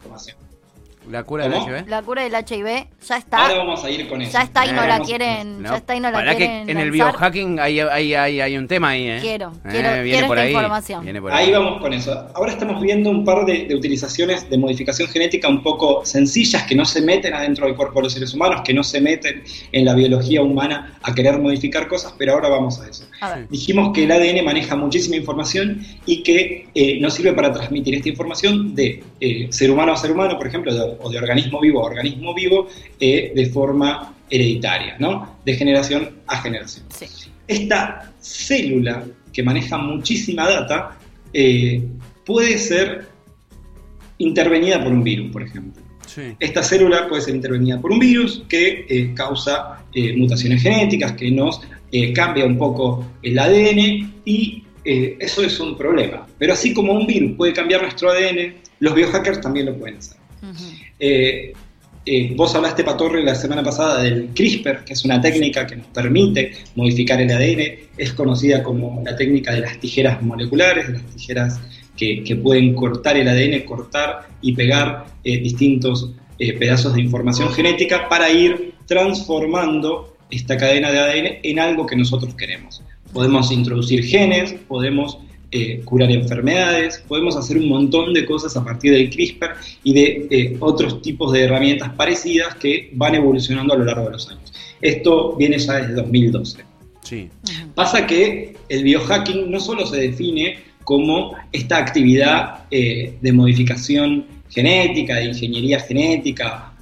¿La 1.12 1.24
cura 1.24 1.46
del 1.46 1.52
HIV? 1.52 1.88
La 1.88 2.00
cura 2.00 2.22
del 2.22 2.32
HIV 2.32 2.86
ya 3.06 3.16
está. 3.18 3.42
Ahora 3.42 3.58
vamos 3.58 3.84
a 3.84 3.90
ir 3.90 4.08
con 4.08 4.22
eso. 4.22 4.32
Ya 4.32 4.42
está 4.44 4.64
y 4.64 4.72
no 4.72 4.86
la 4.86 4.98
quieren. 5.00 5.62
Ya 5.62 5.76
está 5.76 5.94
y 5.94 6.00
no 6.00 6.10
la 6.10 6.34
quieren. 6.34 6.64
Que 6.64 6.72
en 6.72 6.78
el 6.78 6.90
biohacking 6.90 7.60
hay, 7.60 7.80
hay, 7.80 8.14
hay, 8.14 8.40
hay, 8.40 8.56
un 8.56 8.66
tema 8.66 8.88
ahí, 8.90 9.08
¿eh? 9.08 9.18
Quiero, 9.20 9.52
eh, 9.66 9.68
quiero, 9.70 10.02
quiero 10.02 10.26
esta 10.34 10.48
información. 10.48 11.30
ahí. 11.30 11.52
vamos 11.52 11.82
con 11.82 11.92
eso. 11.92 12.28
Ahora 12.34 12.52
estamos 12.52 12.80
viendo 12.80 13.10
un 13.10 13.26
par 13.26 13.44
de, 13.44 13.66
de, 13.66 13.74
utilizaciones 13.74 14.48
de 14.48 14.56
modificación 14.56 15.06
genética 15.08 15.48
un 15.48 15.62
poco 15.62 16.02
sencillas 16.06 16.62
que 16.62 16.74
no 16.74 16.86
se 16.86 17.02
meten 17.02 17.34
adentro 17.34 17.66
del 17.66 17.76
cuerpo 17.76 18.00
de 18.00 18.04
los 18.04 18.14
seres 18.14 18.32
humanos, 18.32 18.62
que 18.64 18.72
no 18.72 18.82
se 18.82 19.02
meten 19.02 19.42
en 19.70 19.84
la 19.84 19.94
biología 19.94 20.40
humana 20.40 20.98
a 21.02 21.14
querer 21.14 21.38
modificar 21.38 21.88
cosas, 21.88 22.14
pero 22.16 22.32
ahora 22.32 22.48
vamos 22.48 22.80
a 22.80 22.88
eso. 22.88 23.04
Dijimos 23.50 23.92
que 23.92 24.04
el 24.04 24.12
ADN 24.12 24.44
maneja 24.44 24.76
muchísima 24.76 25.16
información 25.16 25.84
y 26.06 26.22
que 26.22 26.68
eh, 26.74 26.98
nos 27.00 27.14
sirve 27.14 27.34
para 27.34 27.52
transmitir 27.52 27.94
esta 27.96 28.08
información 28.08 28.74
de 28.74 29.02
eh, 29.20 29.48
ser 29.50 29.70
humano 29.70 29.92
a 29.92 29.96
ser 29.96 30.12
humano, 30.12 30.38
por 30.38 30.46
ejemplo, 30.46 30.72
de 30.72 30.80
o 31.02 31.10
de 31.10 31.19
organismo 31.19 31.60
vivo 31.60 31.81
a 31.81 31.87
organismo 31.87 32.34
vivo 32.34 32.69
eh, 32.99 33.32
de 33.34 33.46
forma 33.46 34.14
hereditaria, 34.31 34.96
¿no? 34.99 35.38
De 35.44 35.54
generación 35.54 36.10
a 36.26 36.40
generación. 36.40 36.87
Esta 37.46 38.12
célula 38.20 39.04
que 39.32 39.43
maneja 39.43 39.78
muchísima 39.78 40.49
data 40.49 40.99
eh, 41.32 41.82
puede 42.25 42.58
ser 42.58 43.06
intervenida 44.19 44.82
por 44.82 44.93
un 44.93 45.02
virus, 45.02 45.31
por 45.32 45.43
ejemplo. 45.43 45.82
Esta 46.38 46.62
célula 46.62 47.08
puede 47.08 47.22
ser 47.22 47.34
intervenida 47.34 47.81
por 47.81 47.90
un 47.90 47.98
virus 47.98 48.44
que 48.46 48.84
eh, 48.87 49.14
causa 49.14 49.82
mutaciones 50.16 50.62
genéticas, 50.62 51.12
que 51.12 51.31
nos 51.31 51.62
cambia 52.14 52.44
un 52.44 52.58
poco 52.58 53.05
el 53.22 53.38
ADN 53.38 54.12
y 54.25 54.62
eso 54.84 55.43
es 55.43 55.58
un 55.58 55.76
problema. 55.76 56.26
Pero 56.38 56.52
así 56.52 56.75
como 56.75 56.93
un 56.93 57.06
virus 57.06 57.32
puede 57.37 57.55
cambiar 57.55 57.82
nuestro 57.82 58.10
ADN, 58.10 58.55
los 58.81 58.94
biohackers 58.94 59.40
también 59.40 59.66
lo 59.66 59.76
pueden 59.76 59.98
hacer. 59.98 60.21
Eh, 60.98 61.52
eh, 62.04 62.32
vos 62.34 62.54
hablaste, 62.54 62.82
Patorre, 62.82 63.22
la 63.22 63.34
semana 63.34 63.62
pasada 63.62 64.02
del 64.02 64.28
CRISPR, 64.34 64.84
que 64.84 64.92
es 64.94 65.04
una 65.04 65.20
técnica 65.20 65.66
que 65.66 65.76
nos 65.76 65.86
permite 65.88 66.52
modificar 66.74 67.20
el 67.20 67.30
ADN. 67.30 67.90
Es 67.96 68.12
conocida 68.12 68.62
como 68.62 69.02
la 69.04 69.14
técnica 69.16 69.52
de 69.52 69.60
las 69.60 69.78
tijeras 69.78 70.20
moleculares, 70.22 70.88
de 70.88 70.94
las 70.94 71.06
tijeras 71.06 71.60
que, 71.96 72.40
pueden 72.42 72.74
cortar 72.74 73.16
el 73.16 73.28
ADN, 73.28 73.64
cortar 73.64 74.28
y 74.40 74.52
pegar 74.52 75.06
eh, 75.22 75.38
distintos 75.38 76.10
pedazos 76.58 76.94
de 76.94 77.00
información 77.02 77.52
genética 77.52 78.08
para 78.08 78.28
ir 78.28 78.74
transformando 78.86 80.16
esta 80.28 80.56
cadena 80.56 80.90
de 80.90 80.98
ADN 80.98 81.38
en 81.44 81.58
algo 81.60 81.86
que 81.86 81.94
nosotros 81.94 82.34
queremos. 82.34 82.82
Podemos 83.12 83.52
introducir 83.52 84.02
genes, 84.04 84.54
podemos 84.66 85.18
eh, 85.54 85.82
curar 85.84 86.10
enfermedades, 86.10 87.04
podemos 87.06 87.37
hacer 87.37 87.58
un 87.58 87.69
montón 87.69 88.14
de 88.14 88.25
cosas 88.25 88.56
a 88.56 88.64
partir 88.64 88.90
del 88.93 89.10
CRISPR 89.10 89.50
y 89.84 89.93
de 89.93 90.26
eh, 90.31 90.56
otros 90.60 91.03
tipos 91.03 91.31
de 91.31 91.44
herramientas 91.44 91.91
parecidas 91.91 92.55
que 92.55 92.88
van 92.94 93.17
evolucionando 93.17 93.74
a 93.74 93.76
lo 93.76 93.84
largo 93.84 94.06
de 94.06 94.12
los 94.12 94.31
años. 94.31 94.50
Esto 94.81 95.36
viene 95.36 95.58
ya 95.58 95.74
desde 95.74 95.93
2012. 95.93 96.65
Sí. 97.03 97.29
Pasa 97.74 98.06
que 98.06 98.56
el 98.70 98.82
biohacking 98.82 99.50
no 99.50 99.60
solo 99.60 99.84
se 99.84 99.98
define 99.98 100.56
como 100.84 101.34
esta 101.53 101.76
actividad 101.76 102.65
eh, 102.70 103.19
de 103.20 103.32
modificación 103.32 104.24
genética, 104.48 105.17
de 105.17 105.26
ingeniería 105.26 105.81
genética 105.81 106.72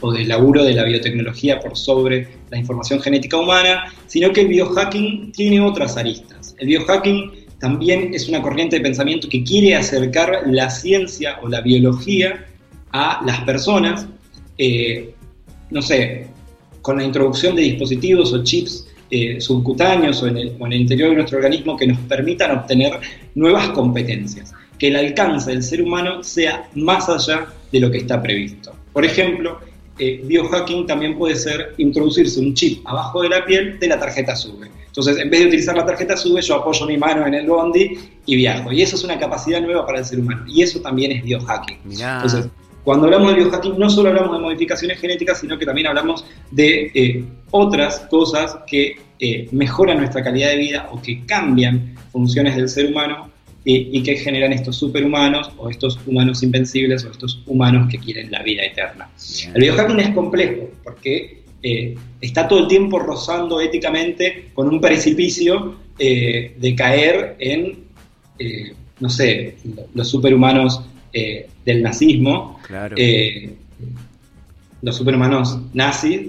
o 0.00 0.12
del 0.12 0.28
laburo 0.28 0.64
de 0.64 0.74
la 0.74 0.84
biotecnología 0.84 1.60
por 1.60 1.76
sobre 1.76 2.28
la 2.50 2.58
información 2.58 3.00
genética 3.00 3.36
humana, 3.36 3.92
sino 4.06 4.32
que 4.32 4.42
el 4.42 4.48
biohacking 4.48 5.30
tiene 5.32 5.60
otras 5.60 5.96
aristas. 5.96 6.56
El 6.58 6.68
biohacking 6.68 7.43
también 7.64 8.12
es 8.12 8.28
una 8.28 8.42
corriente 8.42 8.76
de 8.76 8.82
pensamiento 8.82 9.26
que 9.26 9.42
quiere 9.42 9.74
acercar 9.74 10.42
la 10.44 10.68
ciencia 10.68 11.38
o 11.40 11.48
la 11.48 11.62
biología 11.62 12.44
a 12.92 13.22
las 13.24 13.40
personas, 13.40 14.06
eh, 14.58 15.14
no 15.70 15.80
sé, 15.80 16.26
con 16.82 16.98
la 16.98 17.04
introducción 17.04 17.56
de 17.56 17.62
dispositivos 17.62 18.34
o 18.34 18.44
chips 18.44 18.86
eh, 19.10 19.40
subcutáneos 19.40 20.22
o 20.22 20.26
en, 20.26 20.36
el, 20.36 20.72
interior 20.74 21.08
de 21.08 21.14
nuestro 21.14 21.38
organismo 21.38 21.74
que 21.74 21.86
nos 21.86 21.98
permitan 22.00 22.50
obtener 22.50 23.00
nuevas 23.34 23.70
competencias, 23.70 24.52
que 24.78 24.88
el 24.88 24.96
alcance 24.96 25.50
del 25.50 25.62
ser 25.62 25.80
humano 25.80 26.22
sea 26.22 26.68
más 26.74 27.08
allá 27.08 27.46
de 27.72 27.80
lo 27.80 27.90
que 27.90 27.96
está 27.96 28.20
previsto. 28.20 28.76
Por 28.92 29.06
ejemplo, 29.06 29.58
eh, 29.98 30.20
biohacking 30.24 30.86
también 30.86 31.16
puede 31.16 31.36
ser 31.36 31.74
introducirse 31.78 32.40
un 32.40 32.54
chip 32.54 32.86
abajo 32.86 33.22
de 33.22 33.28
la 33.28 33.44
piel 33.44 33.78
de 33.78 33.88
la 33.88 33.98
tarjeta 33.98 34.34
SUBE 34.34 34.70
entonces, 34.94 35.18
en 35.20 35.28
vez 35.28 35.40
de 35.40 35.46
utilizar 35.48 35.76
la 35.76 35.84
tarjeta 35.84 36.16
SUBE, 36.16 36.40
yo 36.40 36.54
apoyo 36.54 36.86
mi 36.86 36.96
mano 36.96 37.26
en 37.26 37.34
el 37.34 37.48
bondi 37.48 37.98
y 38.26 38.36
viajo. 38.36 38.70
Y 38.70 38.80
eso 38.80 38.94
es 38.94 39.02
una 39.02 39.18
capacidad 39.18 39.60
nueva 39.60 39.84
para 39.84 39.98
el 39.98 40.04
ser 40.04 40.20
humano. 40.20 40.44
Y 40.46 40.62
eso 40.62 40.80
también 40.80 41.10
es 41.10 41.24
biohacking. 41.24 41.78
Entonces, 41.84 42.46
cuando 42.84 43.06
hablamos 43.06 43.34
de 43.34 43.42
biohacking, 43.42 43.76
no 43.76 43.90
solo 43.90 44.10
hablamos 44.10 44.36
de 44.36 44.38
modificaciones 44.38 45.00
genéticas, 45.00 45.40
sino 45.40 45.58
que 45.58 45.66
también 45.66 45.88
hablamos 45.88 46.24
de 46.52 46.92
eh, 46.94 47.24
otras 47.50 48.06
cosas 48.08 48.58
que 48.68 48.96
eh, 49.18 49.48
mejoran 49.50 49.98
nuestra 49.98 50.22
calidad 50.22 50.50
de 50.50 50.58
vida 50.58 50.88
o 50.92 51.02
que 51.02 51.26
cambian 51.26 51.96
funciones 52.12 52.54
del 52.54 52.68
ser 52.68 52.86
humano 52.86 53.32
y, 53.66 54.02
que 54.02 54.16
generan 54.16 54.52
estos 54.52 54.76
superhumanos 54.76 55.50
o 55.56 55.70
estos 55.70 55.98
humanos 56.06 56.42
invencibles 56.42 57.04
o 57.04 57.10
estos 57.10 57.42
humanos 57.46 57.88
que 57.90 57.98
quieren 57.98 58.30
la 58.30 58.42
vida 58.42 58.62
eterna. 58.62 59.08
El 59.54 59.62
biohacking 59.62 60.00
es 60.00 60.10
complejo 60.10 60.68
porque 60.82 61.42
eh, 61.62 61.94
está 62.20 62.46
todo 62.46 62.60
el 62.60 62.68
tiempo 62.68 62.98
rozando 62.98 63.60
éticamente 63.60 64.50
con 64.52 64.68
un 64.68 64.80
precipicio 64.82 65.76
eh, 65.98 66.54
de 66.58 66.74
caer 66.74 67.36
en 67.38 67.84
eh, 68.38 68.74
no 69.00 69.08
sé, 69.08 69.56
los 69.94 70.08
superhumanos 70.08 70.82
del 71.64 71.82
nazismo, 71.82 72.58
Claro. 72.66 72.96
los 74.82 74.96
superhumanos 74.96 75.58
nazis, 75.72 76.22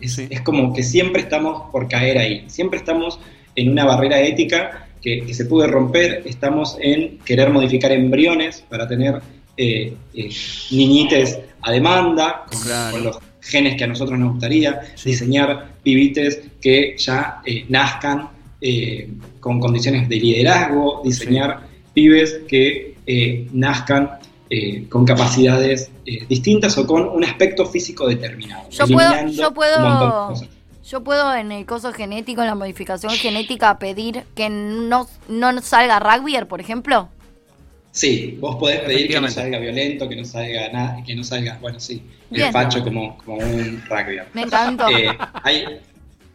es, 0.00 0.12
Sí. 0.12 0.26
es 0.30 0.40
como 0.42 0.72
que 0.72 0.84
siempre 0.84 1.22
estamos 1.22 1.70
por 1.72 1.88
caer 1.88 2.18
ahí, 2.18 2.44
siempre 2.46 2.78
estamos 2.78 3.18
en 3.56 3.70
una 3.70 3.84
barrera 3.84 4.20
ética 4.20 4.87
que, 5.02 5.24
que 5.26 5.34
se 5.34 5.44
puede 5.46 5.66
romper, 5.68 6.22
estamos 6.26 6.76
en 6.80 7.18
querer 7.18 7.50
modificar 7.50 7.92
embriones 7.92 8.64
para 8.68 8.86
tener 8.88 9.20
eh, 9.56 9.92
eh, 10.14 10.28
niñites 10.70 11.38
a 11.62 11.72
demanda, 11.72 12.44
con, 12.50 12.60
Claro. 12.62 12.92
con 12.92 13.04
los 13.04 13.18
genes 13.40 13.76
que 13.76 13.84
a 13.84 13.86
nosotros 13.86 14.18
nos 14.18 14.32
gustaría, 14.32 14.80
Sí. 14.94 15.10
diseñar 15.10 15.74
pibites 15.82 16.40
que 16.60 16.94
ya 16.98 17.40
eh, 17.44 17.64
nazcan 17.68 18.28
eh, 18.60 19.08
con 19.40 19.58
condiciones 19.60 20.08
de 20.08 20.16
liderazgo, 20.16 21.00
diseñar 21.04 21.60
pibes 21.94 22.40
que 22.48 22.94
eh, 23.06 23.46
nazcan 23.52 24.10
eh, 24.50 24.84
con 24.88 25.04
capacidades 25.04 25.90
eh, 26.06 26.24
distintas 26.28 26.76
o 26.78 26.86
con 26.86 27.08
un 27.08 27.22
aspecto 27.24 27.66
físico 27.66 28.06
determinado. 28.08 28.68
Yo 28.70 28.86
puedo- 28.86 29.26
yo 29.28 29.52
puedo- 29.52 30.34
Yo 30.90 31.04
puedo 31.04 31.34
en 31.34 31.52
el 31.52 31.66
coso 31.66 31.92
genético, 31.92 32.40
en 32.40 32.46
la 32.46 32.54
modificación 32.54 33.12
genética, 33.12 33.78
pedir 33.78 34.22
que 34.34 34.48
no, 34.48 35.06
no 35.28 35.60
salga 35.60 36.00
rugby, 36.00 36.34
por 36.48 36.62
ejemplo. 36.62 37.10
Sí, 37.90 38.38
vos 38.40 38.56
podés 38.56 38.80
pedir 38.80 39.08
que 39.08 39.20
no 39.20 39.28
salga 39.28 39.58
violento, 39.58 40.08
que 40.08 40.16
no 40.16 40.24
salga 40.24 40.70
nada, 40.72 41.02
que 41.04 41.14
no 41.14 41.24
salga, 41.24 41.58
bueno, 41.60 41.78
sí, 41.78 42.02
Bien. 42.30 42.46
el 42.46 42.52
facho 42.52 42.82
como, 42.82 43.18
como 43.18 43.38
un 43.38 43.82
rugby. 43.86 44.18
Me 44.32 44.42
encantó. 44.42 44.88
Eh, 44.88 45.10
hay, 45.42 45.64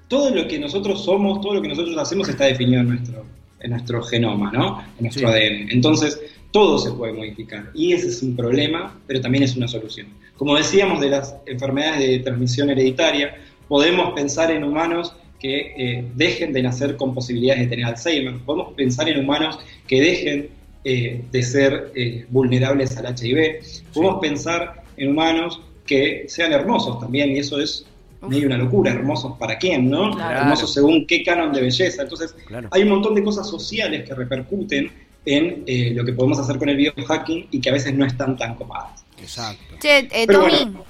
todo 0.07 0.29
lo 0.29 0.47
que 0.47 0.59
nosotros 0.59 1.03
somos, 1.03 1.41
todo 1.41 1.55
lo 1.55 1.61
que 1.61 1.69
nosotros 1.69 1.97
hacemos 1.97 2.29
está 2.29 2.45
definido 2.45 2.81
en 2.81 2.89
nuestro, 2.89 3.25
en 3.59 3.71
nuestro 3.71 4.03
genoma, 4.03 4.51
¿no? 4.51 4.81
En 4.99 5.05
nuestro 5.05 5.29
Sí. 5.29 5.33
ADN. 5.33 5.71
Entonces, 5.71 6.19
todo 6.51 6.77
se 6.77 6.91
puede 6.91 7.13
modificar. 7.13 7.71
Y 7.73 7.93
ese 7.93 8.09
es 8.09 8.21
un 8.21 8.35
problema, 8.35 8.95
pero 9.07 9.19
también 9.19 9.43
es 9.43 9.55
una 9.55 9.67
solución. 9.67 10.07
Como 10.37 10.55
decíamos 10.55 11.01
de 11.01 11.09
las 11.09 11.35
enfermedades 11.47 11.99
de 11.99 12.19
transmisión 12.19 12.69
hereditaria, 12.69 13.35
podemos 13.67 14.13
pensar 14.13 14.51
en 14.51 14.63
humanos 14.63 15.15
que 15.39 15.73
eh, 15.77 16.05
dejen 16.15 16.53
de 16.53 16.63
nacer 16.63 16.95
con 16.95 17.13
posibilidades 17.13 17.63
de 17.63 17.67
tener 17.67 17.85
Alzheimer. 17.85 18.37
Podemos 18.45 18.73
pensar 18.73 19.09
en 19.09 19.19
humanos 19.19 19.59
que 19.87 19.99
dejen 20.01 20.49
eh, 20.85 21.21
de 21.31 21.43
ser 21.43 21.91
eh, 21.95 22.25
vulnerables 22.29 22.95
al 22.97 23.13
HIV. 23.17 23.61
Podemos 23.93 24.19
pensar 24.21 24.83
en 24.97 25.09
humanos 25.09 25.61
que 25.85 26.25
sean 26.27 26.53
hermosos 26.53 26.99
también, 26.99 27.31
y 27.31 27.39
eso 27.39 27.59
es 27.59 27.85
medio 28.27 28.47
una 28.47 28.57
locura. 28.57 28.91
¿Hermosos 28.91 29.37
para 29.37 29.57
quién, 29.57 29.89
no? 29.89 30.11
Claro. 30.15 30.39
Hermosos 30.39 30.73
según 30.73 31.05
qué 31.05 31.23
canon 31.23 31.51
de 31.51 31.61
belleza. 31.61 32.03
Entonces, 32.03 32.33
Claro. 32.47 32.69
hay 32.71 32.83
un 32.83 32.89
montón 32.89 33.15
de 33.15 33.23
cosas 33.23 33.49
sociales 33.49 34.07
que 34.07 34.15
repercuten 34.15 34.91
en 35.25 35.63
eh, 35.67 35.91
lo 35.93 36.03
que 36.05 36.13
podemos 36.13 36.39
hacer 36.39 36.57
con 36.57 36.69
el 36.69 36.77
biohacking 36.77 37.47
y 37.51 37.59
que 37.59 37.69
a 37.69 37.73
veces 37.73 37.93
no 37.93 38.05
están 38.05 38.37
tan 38.37 38.55
copadas. 38.55 39.05
Exacto. 39.21 39.75
Che, 39.79 40.07
eh, 40.11 40.27
Tommy, 40.27 40.51
bueno. 40.51 40.85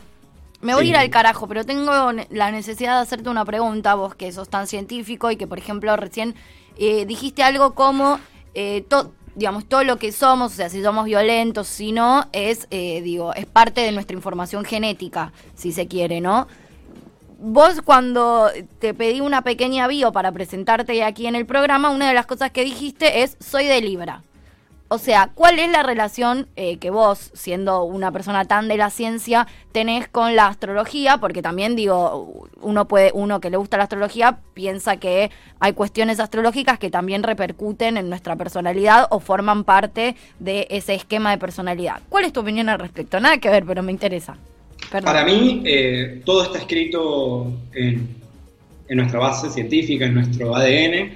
Me 0.64 0.74
voy 0.74 0.88
a 0.88 0.90
ir 0.90 0.98
al 0.98 1.10
carajo, 1.10 1.48
pero 1.48 1.66
tengo 1.66 1.92
la 2.30 2.52
necesidad 2.52 2.96
de 2.96 3.02
hacerte 3.02 3.30
una 3.30 3.46
pregunta, 3.46 3.96
vos 3.96 4.16
que 4.16 4.32
sos 4.32 4.50
tan 4.50 4.66
científico 4.68 5.30
y 5.30 5.36
que, 5.36 5.46
por 5.46 5.58
ejemplo, 5.60 5.96
recién 5.96 6.36
eh, 6.78 7.06
dijiste 7.06 7.44
algo 7.44 7.76
como, 7.76 8.20
eh, 8.56 8.84
to- 8.88 9.12
digamos, 9.36 9.66
todo 9.66 9.84
lo 9.84 9.98
que 9.98 10.12
somos, 10.12 10.54
o 10.54 10.56
sea, 10.56 10.70
si 10.70 10.82
somos 10.84 11.06
violentos, 11.06 11.68
si 11.68 11.92
no, 11.92 12.28
es, 12.32 12.68
eh, 12.72 13.02
digo, 13.02 13.34
es 13.34 13.46
parte 13.46 13.82
de 13.82 13.92
nuestra 13.92 14.16
información 14.16 14.64
genética, 14.66 15.32
si 15.56 15.72
se 15.72 15.88
quiere, 15.88 16.22
¿no? 16.22 16.48
Vos 17.40 17.82
cuando 17.84 18.50
te 18.80 18.94
pedí 18.94 19.20
una 19.22 19.42
pequeña 19.42 19.88
bio 19.88 20.12
para 20.14 20.32
presentarte 20.32 21.04
aquí 21.04 21.28
en 21.28 21.36
el 21.36 21.46
programa, 21.46 21.90
una 21.90 22.08
de 22.08 22.14
las 22.14 22.26
cosas 22.26 22.52
que 22.52 22.64
dijiste 22.64 23.24
es, 23.24 23.36
soy 23.40 23.66
de 23.66 23.82
Libra. 23.82 24.24
O 24.94 25.00
sea, 25.00 25.32
¿cuál 25.34 25.58
es 25.58 25.72
la 25.72 25.82
relación 25.82 26.46
eh, 26.56 26.78
que 26.78 26.92
vos, 26.92 27.32
siendo 27.34 27.84
una 27.84 28.12
persona 28.12 28.46
tan 28.46 28.68
de 28.68 28.78
la 28.78 28.92
ciencia, 28.92 29.48
tenés 29.72 30.08
con 30.08 30.36
la 30.36 30.46
astrología? 30.46 31.18
Porque 31.18 31.42
también 31.42 31.76
digo, 31.76 32.48
uno 32.62 32.88
puede, 32.88 33.10
uno 33.16 33.40
que 33.40 33.50
le 33.50 33.58
gusta 33.58 33.78
la 33.78 33.86
astrología 33.86 34.38
piensa 34.54 34.98
que 34.98 35.32
hay 35.60 35.74
cuestiones 35.74 36.20
astrológicas 36.20 36.78
que 36.78 36.92
también 36.92 37.24
repercuten 37.24 37.98
en 37.98 38.08
nuestra 38.08 38.36
personalidad 38.36 39.08
o 39.10 39.20
forman 39.20 39.64
parte 39.64 40.16
de 40.38 40.68
ese 40.70 40.94
esquema 40.94 41.32
de 41.32 41.40
personalidad. 41.40 42.00
¿Cuál 42.10 42.26
es 42.26 42.32
tu 42.32 42.42
opinión 42.42 42.70
al 42.70 42.78
respecto? 42.78 43.20
Nada 43.20 43.40
que 43.40 43.50
ver, 43.50 43.66
pero 43.66 43.82
me 43.82 43.92
interesa. 43.92 44.38
Para 44.92 45.26
mí, 45.26 45.64
eh, 45.66 46.22
todo 46.24 46.44
está 46.44 46.60
escrito 46.60 47.52
en, 47.74 48.23
en 48.88 48.98
nuestra 48.98 49.20
base 49.20 49.50
científica, 49.50 50.06
en 50.06 50.14
nuestro 50.16 50.56
ADN, 50.56 51.12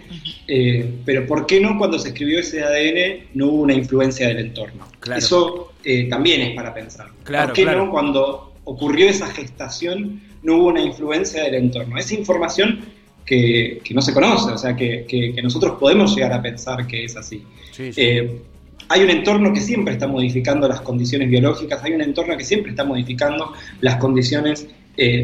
eh, 0.47 0.89
pero 1.05 1.25
¿por 1.27 1.45
qué 1.45 1.59
no 1.59 1.77
cuando 1.77 1.99
se 1.99 2.09
escribió 2.09 2.39
ese 2.39 2.63
ADN 2.63 3.27
no 3.33 3.47
hubo 3.47 3.61
una 3.63 3.73
influencia 3.73 4.27
del 4.29 4.39
entorno? 4.39 4.87
Claro. 4.99 5.19
Eso 5.19 5.73
eh, 5.83 6.07
también 6.09 6.41
es 6.41 6.55
para 6.55 6.73
pensar. 6.73 7.07
Claro, 7.23 7.47
¿Por 7.47 7.55
qué 7.55 7.63
claro. 7.63 7.85
no 7.85 7.91
cuando 7.91 8.53
ocurrió 8.63 9.09
esa 9.09 9.27
gestación 9.27 10.21
no 10.43 10.57
hubo 10.57 10.67
una 10.67 10.81
influencia 10.81 11.43
del 11.43 11.55
entorno? 11.55 11.97
Esa 11.97 12.15
información 12.15 12.79
que, 13.25 13.81
que 13.83 13.93
no 13.93 14.01
se 14.01 14.13
conoce, 14.13 14.51
o 14.51 14.57
sea, 14.57 14.73
que, 14.75 15.05
que- 15.07 15.33
que 15.35 15.41
nosotros 15.41 15.75
podemos 15.77 16.15
llegar 16.15 16.31
a 16.33 16.41
pensar 16.41 16.87
que 16.87 17.03
es 17.03 17.17
así. 17.17 17.43
Sí, 17.73 17.91
sí. 17.91 18.01
Eh, 18.01 18.41
hay 18.89 19.01
un 19.01 19.09
entorno 19.09 19.51
que 19.53 19.59
siempre 19.59 19.93
está 19.95 20.07
modificando 20.07 20.65
las 20.69 20.79
condiciones 20.79 21.29
biológicas, 21.29 21.83
hay 21.83 21.91
un 21.91 22.01
entorno 22.01 22.37
que 22.37 22.45
siempre 22.45 22.71
está 22.71 22.85
modificando 22.85 23.51
las 23.81 23.97
condiciones 23.97 24.65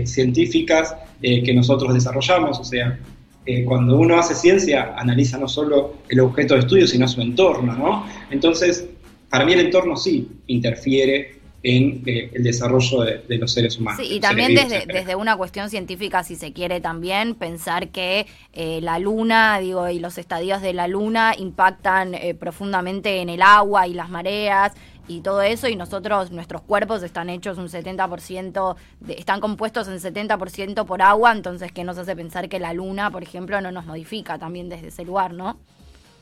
científicas 0.06 0.96
eh, 1.22 1.44
que 1.44 1.54
nosotros 1.54 1.94
desarrollamos. 1.94 2.60
O 2.60 2.64
sea, 2.64 3.00
eh, 3.46 3.64
cuando 3.66 3.98
uno 3.98 4.18
hace 4.18 4.36
ciencia, 4.36 4.94
analiza 4.98 5.38
no 5.38 5.48
solo 5.48 5.96
el 6.10 6.20
objeto 6.22 6.54
de 6.54 6.62
estudio, 6.62 6.88
sino 6.88 7.08
su 7.08 7.22
entorno, 7.22 7.74
¿no? 7.74 8.06
Entonces, 8.32 8.86
para 9.30 9.46
mí 9.46 9.54
el 9.54 9.62
entorno 9.62 9.98
sí 9.98 10.28
interfiere 10.48 11.44
en 11.64 12.04
eh, 12.06 12.30
el 12.34 12.44
desarrollo 12.44 13.02
de, 13.02 13.20
de 13.28 13.38
los 13.38 13.54
seres 13.54 13.78
humanos. 13.78 14.06
Sí, 14.06 14.16
y 14.16 14.20
también 14.20 14.50
vivos 14.50 14.70
desde, 14.70 14.86
desde 14.86 15.16
una 15.16 15.38
cuestión 15.38 15.70
científica, 15.70 16.24
si 16.24 16.36
se 16.36 16.52
quiere 16.52 16.82
también, 16.82 17.36
pensar 17.36 17.88
que 17.88 18.28
eh, 18.52 18.80
la 18.82 19.00
luna, 19.00 19.60
digo, 19.60 19.90
y 19.90 20.00
los 20.00 20.18
estadios 20.18 20.62
de 20.62 20.74
la 20.74 20.88
luna 20.88 21.34
impactan 21.38 22.16
eh, 22.16 22.36
profundamente 22.36 23.22
en 23.22 23.30
el 23.30 23.42
agua 23.42 23.88
y 23.88 23.94
las 23.94 24.10
mareas 24.10 24.74
y 25.08 25.22
todo 25.22 25.42
eso, 25.42 25.68
y 25.68 25.76
nosotros, 25.76 26.32
nuestros 26.32 26.62
cuerpos 26.62 27.04
están 27.04 27.30
hechos 27.30 27.58
un 27.58 27.68
70%, 27.68 28.76
de, 29.02 29.14
están 29.14 29.42
compuestos 29.42 29.88
en 29.88 30.00
70% 30.00 30.86
por 30.86 31.02
agua, 31.02 31.32
entonces 31.32 31.72
que 31.72 31.84
nos 31.84 31.98
hace 31.98 32.16
pensar 32.16 32.48
que 32.50 32.60
la 32.60 32.74
luna, 32.74 33.12
por 33.12 33.24
ejemplo, 33.24 33.60
no 33.62 33.72
nos 33.72 33.86
modifica 33.86 34.38
también 34.38 34.70
desde 34.70 34.88
ese 34.88 35.04
lugar, 35.04 35.34
¿no? 35.34 35.58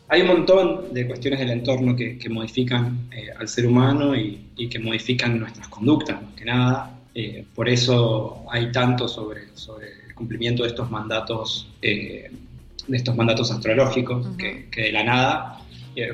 Hay 0.08 0.22
un 0.22 0.28
montón 0.28 0.94
de 0.94 1.08
cuestiones 1.08 1.40
del 1.40 1.52
entorno 1.52 1.96
que, 1.96 2.18
que 2.18 2.28
modifican 2.28 3.08
eh, 3.12 3.30
al 3.40 3.48
ser 3.48 3.66
humano 3.66 4.14
y, 4.16 4.48
y 4.58 4.68
que 4.68 4.78
modifican 4.78 5.40
nuestras 5.40 5.70
conductas, 5.70 6.22
más 6.22 6.34
que 6.34 6.44
nada. 6.44 6.98
Eh, 7.16 7.46
por 7.56 7.70
eso 7.70 8.44
hay 8.50 8.72
tanto 8.72 9.08
sobre, 9.08 9.56
sobre 9.56 9.88
el 10.08 10.16
cumplimiento 10.16 10.64
de 10.64 10.70
estos 10.70 10.92
mandatos, 10.92 11.70
eh, 11.82 12.30
de 12.88 12.98
estos 12.98 13.16
mandatos 13.16 13.52
astrológicos, 13.52 14.28
que, 14.38 14.68
que 14.70 14.82
de 14.82 14.92
la 14.92 15.04
nada 15.04 15.61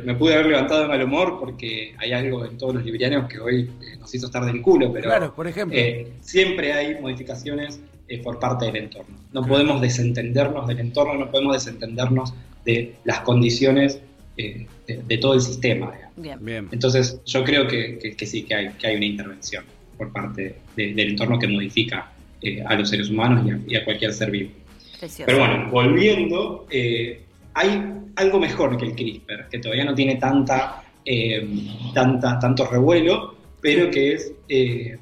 me 0.03 0.15
pude 0.15 0.34
haber 0.34 0.48
levantado 0.48 0.81
de 0.84 0.88
mal 0.88 1.03
humor 1.03 1.38
porque 1.39 1.93
hay 1.98 2.12
algo 2.12 2.46
en 2.46 2.57
todos 2.57 2.75
los 2.75 2.84
librianos 2.86 3.27
que 3.29 3.39
hoy 3.39 3.69
eh, 3.81 3.98
nos 4.00 4.13
hizo 4.13 4.25
estar 4.27 4.43
del 4.46 4.62
culo, 4.62 4.91
pero 4.91 5.05
Claro, 5.05 5.34
por 5.36 5.48
ejemplo. 5.48 5.77
eh, 5.77 6.07
siempre 6.22 6.74
hay 6.74 7.00
modificaciones 7.00 7.79
eh, 8.07 8.19
por 8.24 8.39
parte 8.39 8.65
del 8.65 8.77
entorno. 8.77 9.15
No 9.34 9.41
Claro. 9.41 9.48
podemos 9.48 9.81
desentendernos 9.81 10.67
del 10.67 10.79
entorno, 10.79 11.13
no 11.15 11.29
podemos 11.29 11.53
desentendernos 11.53 12.34
de 12.65 12.96
las 13.03 13.19
condiciones 13.22 14.00
eh, 14.38 14.65
de, 14.88 15.01
de 15.03 15.17
todo 15.17 15.34
el 15.34 15.41
sistema. 15.41 15.91
Bien. 16.15 16.38
Bien. 16.41 16.67
Entonces, 16.72 17.19
yo 17.25 17.43
creo 17.43 17.67
que, 17.67 17.98
que- 18.00 18.15
que 18.15 18.25
sí, 18.25 18.43
que 18.43 18.55
hay, 18.55 18.69
que 18.79 18.88
hay 18.88 18.96
una 18.96 19.05
intervención 19.05 19.63
por 19.98 20.12
parte 20.12 20.55
de- 20.75 20.93
del 20.93 21.10
entorno 21.10 21.38
que 21.39 21.48
modifica 21.48 22.12
eh, 22.41 22.63
a 22.65 22.75
los 22.75 22.89
seres 22.89 23.10
humanos 23.10 23.46
y 23.48 23.51
a, 23.51 23.60
y 23.67 23.75
a 23.75 23.84
cualquier 23.86 24.13
ser 24.13 24.29
vivo. 24.31 24.51
Precioso. 25.00 25.24
Pero 25.25 25.39
bueno, 25.39 25.69
volviendo, 25.72 26.67
eh, 26.69 27.22
hay 27.58 27.84
algo 28.16 28.40
mejor 28.40 28.78
que 28.78 28.86
el 28.86 28.96
CRISPR, 28.96 29.50
que 29.50 29.58
todavía 29.58 29.84
no 29.84 29.96
tiene 29.96 30.16
tanta, 30.18 30.84
eh, 31.04 31.44
tanta, 31.92 32.38
tanto 32.38 32.66
revuelo, 32.68 33.36
pero 33.60 33.90
que 33.90 34.14
es 34.14 34.32
eh, 34.48 34.96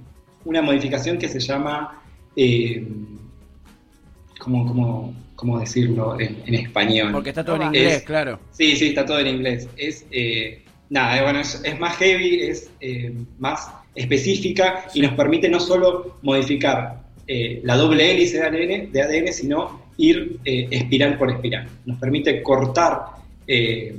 una 0.45 0.61
modificación 0.61 1.17
que 1.17 1.27
se 1.27 1.41
llama, 1.41 2.01
eh, 2.33 2.81
¿cómo, 4.39 4.65
cómo, 4.65 5.13
cómo 5.35 5.59
decirlo 5.59 6.17
en, 6.17 6.41
en 6.45 6.55
español? 6.55 7.11
Porque 7.11 7.29
está 7.31 7.43
todo 7.43 7.57
en 7.57 7.61
Es- 7.63 7.67
inglés, 7.67 8.03
claro. 8.03 8.39
Sí, 8.51 8.75
sí, 8.77 8.87
está 8.87 9.05
todo 9.05 9.19
en 9.19 9.27
inglés. 9.27 9.67
Es, 9.75 10.05
eh, 10.11 10.63
nada, 10.89 11.21
bueno, 11.23 11.39
es, 11.39 11.61
es 11.61 11.77
más 11.77 11.97
heavy, 11.97 12.41
es 12.41 12.71
más 13.37 13.69
específica 13.95 14.85
y 14.93 15.01
nos 15.01 15.13
permite 15.13 15.49
no 15.49 15.59
solo 15.59 16.17
modificar 16.21 17.03
la 17.27 17.75
doble 17.75 18.11
hélice 18.11 18.37
de 18.37 18.43
ADN, 18.45 18.91
de 18.93 19.01
ADN 19.01 19.33
sino 19.33 19.84
ir 19.97 20.37
eh, 20.45 20.67
espiral 20.71 21.17
por 21.17 21.31
espiral. 21.31 21.67
Nos 21.85 21.97
permite 21.99 22.41
cortar 22.43 23.01
eh, 23.47 23.95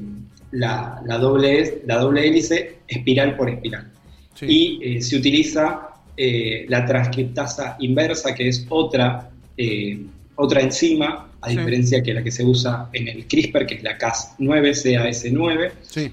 la, 0.52 1.00
la 1.04 1.18
doble, 1.18 1.60
hé- 1.62 1.82
la 1.86 1.98
doble 1.98 2.26
hélice 2.26 2.76
espiral 2.86 3.36
por 3.36 3.48
espiral. 3.50 3.90
Sí. 4.34 4.46
Y 4.48 4.80
eh, 4.96 5.02
se 5.02 5.16
utiliza 5.16 5.82
la 6.68 6.86
transcriptasa 6.86 7.76
inversa, 7.80 8.34
que 8.34 8.48
es 8.48 8.64
otra, 8.70 9.28
otra 10.36 10.60
enzima, 10.62 11.28
a 11.42 11.50
Sí. 11.50 11.56
diferencia 11.58 12.02
que 12.02 12.14
la 12.14 12.24
que 12.24 12.30
se 12.30 12.42
usa 12.42 12.88
en 12.94 13.06
el 13.08 13.26
CRISPR, 13.26 13.66
que 13.66 13.74
es 13.74 13.82
la 13.82 13.98
Cas9, 13.98 14.72
CAS9, 14.72 15.70
sí. 15.82 16.10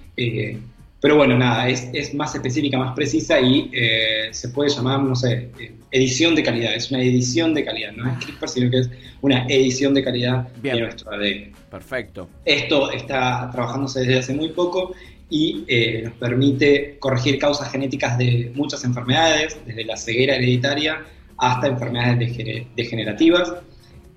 Pero 1.04 1.18
bueno, 1.18 1.38
nada, 1.38 1.68
es, 1.68 1.90
es 1.92 2.14
más 2.14 2.34
específica, 2.34 2.78
más 2.78 2.96
precisa 2.96 3.38
y 3.42 3.70
eh, 3.74 4.30
se 4.32 4.48
puede 4.48 4.70
llamar, 4.70 5.02
no 5.02 5.18
sé, 5.18 5.50
edición 5.92 6.34
de 6.34 6.44
calidad. 6.44 6.74
Es 6.74 6.92
una 6.92 7.02
edición 7.02 7.54
de 7.54 7.66
calidad, 7.66 7.92
no 7.92 8.10
es 8.10 8.24
CRISPR, 8.24 8.48
sino 8.48 8.72
que 8.72 8.78
es 8.80 8.90
una 9.20 9.46
edición 9.48 9.94
de 9.94 10.02
calidad 10.02 10.48
Bien. 10.62 10.76
de 10.78 10.82
nuestro 10.84 11.12
ADN. 11.12 11.52
Perfecto. 11.70 12.30
Esto 12.46 12.90
está 12.94 13.50
trabajándose 13.52 14.00
desde 14.00 14.20
hace 14.20 14.34
muy 14.34 14.48
poco 14.54 14.94
y 15.30 15.66
eh, 15.68 16.04
nos 16.06 16.14
permite 16.14 16.96
corregir 17.00 17.38
causas 17.38 17.70
genéticas 17.70 18.18
de 18.18 18.54
muchas 18.56 18.86
enfermedades, 18.86 19.58
desde 19.66 19.84
la 19.84 19.98
ceguera 19.98 20.38
hereditaria 20.38 21.04
hasta 21.36 21.68
enfermedades 21.68 22.18
degene- 22.18 22.68
degenerativas, 22.78 23.54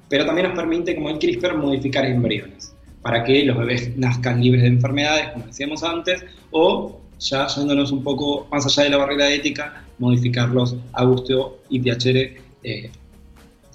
pero 0.08 0.24
también 0.24 0.46
nos 0.46 0.56
permite, 0.56 0.94
como 0.94 1.10
el 1.10 1.18
CRISPR, 1.18 1.56
modificar 1.56 2.06
embriones 2.06 2.75
para 3.06 3.22
que 3.22 3.44
los 3.44 3.56
bebés 3.56 3.96
nazcan 3.96 4.42
libres 4.42 4.62
de 4.62 4.68
enfermedades, 4.68 5.28
como 5.32 5.46
decíamos 5.46 5.84
antes, 5.84 6.24
o 6.50 7.00
ya 7.20 7.46
yéndonos 7.46 7.92
un 7.92 8.02
poco 8.02 8.48
más 8.50 8.66
allá 8.66 8.82
de 8.82 8.90
la 8.90 8.96
barrera 8.96 9.30
ética, 9.30 9.84
modificarlos 9.98 10.74
a 10.92 11.04
gusto 11.04 11.60
y 11.68 11.78
piacere 11.78 12.36
eh, 12.64 12.90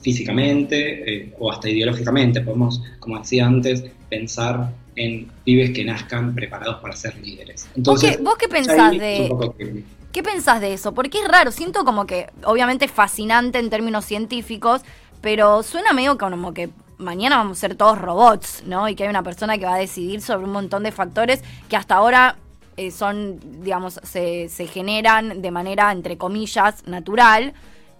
físicamente 0.01 0.75
eh, 1.15 1.33
o 1.39 1.49
hasta 1.49 1.69
ideológicamente. 1.69 2.41
Podemos, 2.41 2.81
como 2.99 3.17
decía 3.19 3.45
antes, 3.45 3.85
pensar 4.09 4.73
en 4.97 5.27
pibes 5.45 5.71
que 5.71 5.85
nazcan 5.85 6.35
preparados 6.35 6.81
para 6.81 6.93
ser 6.93 7.17
líderes. 7.19 7.69
Entonces, 7.77 8.17
qué- 8.17 8.23
vos 8.23 8.35
qué 8.37 8.49
pensás 8.49 8.91
de- 8.91 9.83
¿Qué 10.11 10.23
pensás 10.23 10.59
de 10.59 10.73
eso? 10.73 10.93
Porque 10.93 11.19
es 11.19 11.27
raro, 11.29 11.51
siento 11.53 11.85
como 11.85 12.05
que, 12.05 12.27
obviamente 12.43 12.83
es 12.83 12.91
fascinante 12.91 13.59
en 13.59 13.69
términos 13.69 14.03
científicos, 14.03 14.81
pero 15.21 15.63
suena 15.63 15.93
medio 15.93 16.17
como 16.17 16.53
que 16.53 16.67
mañana 17.01 17.37
vamos 17.37 17.57
a 17.57 17.61
ser 17.61 17.75
todos 17.75 17.97
robots, 17.97 18.63
¿no? 18.65 18.87
Y 18.87 18.95
que 18.95 19.03
hay 19.03 19.09
una 19.09 19.23
persona 19.23 19.57
que 19.57 19.65
va 19.65 19.75
a 19.75 19.79
decidir 19.79 20.21
sobre 20.21 20.45
un 20.45 20.51
montón 20.51 20.83
de 20.83 20.91
factores 20.91 21.43
que 21.69 21.75
hasta 21.75 21.95
ahora 21.95 22.37
eh, 22.77 22.91
son, 22.91 23.39
digamos, 23.63 23.99
se, 24.03 24.47
se 24.49 24.67
generan 24.67 25.41
de 25.41 25.51
manera, 25.51 25.91
entre 25.91 26.17
comillas, 26.17 26.87
natural. 26.87 27.53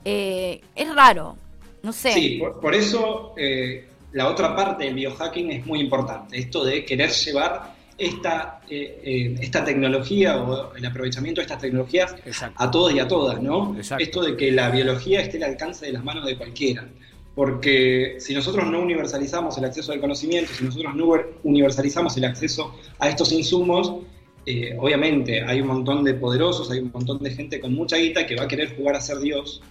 Eh, 0.06 0.62
es 0.76 0.96
raro, 0.96 1.36
no 1.84 1.94
sé. 1.94 2.14
Sí, 2.14 2.38
por, 2.40 2.60
por 2.60 2.74
eso 2.74 3.34
eh, 3.38 3.88
la 4.14 4.28
otra 4.28 4.56
parte 4.56 4.86
del 4.86 4.96
biohacking 4.96 5.52
es 5.52 5.66
muy 5.66 5.80
importante, 5.80 6.38
esto 6.38 6.64
de 6.64 6.84
querer 6.86 7.12
llevar 7.12 7.82
esta, 7.98 8.62
eh, 8.70 9.02
eh, 9.04 9.36
esta 9.42 9.64
tecnología 9.64 10.42
o 10.42 10.76
el 10.76 10.86
aprovechamiento 10.86 11.40
de 11.40 11.44
estas 11.44 11.62
tecnologías 11.62 12.16
Exacto. 12.26 12.56
a 12.58 12.72
todos 12.72 12.94
y 12.94 13.00
a 13.00 13.08
todas, 13.08 13.42
¿no? 13.42 13.76
Exacto. 13.78 14.04
Esto 14.04 14.22
de 14.24 14.36
que 14.36 14.52
la 14.52 14.72
biología 14.72 15.22
esté 15.22 15.38
al 15.38 15.52
alcance 15.52 15.86
de 15.86 15.94
las 15.94 16.04
manos 16.04 16.26
de 16.26 16.36
cualquiera. 16.36 16.88
Porque 17.36 18.18
si 18.20 18.34
nosotros 18.34 18.70
no 18.70 18.82
universalizamos 18.82 19.58
el 19.58 19.66
acceso 19.66 19.92
al 19.92 20.02
conocimiento, 20.02 20.52
si 20.54 20.66
nosotros 20.66 20.96
no 20.96 21.14
universalizamos 21.44 22.18
el 22.18 22.26
acceso 22.26 22.76
a 23.00 23.08
estos 23.08 23.32
insumos, 23.32 23.94
eh, 24.46 24.76
obviamente 24.78 25.42
hay 25.44 25.62
un 25.62 25.68
montón 25.68 26.04
de 26.04 26.14
poderosos, 26.16 26.70
hay 26.72 26.80
un 26.80 26.92
montón 26.92 27.20
de 27.20 27.32
gente 27.32 27.60
con 27.60 27.74
mucha 27.74 27.98
guita 27.98 28.26
que 28.26 28.36
va 28.36 28.44
a 28.44 28.48
querer 28.48 28.76
jugar 28.76 28.96
a 28.96 29.02
ser 29.02 29.20
Dios 29.20 29.62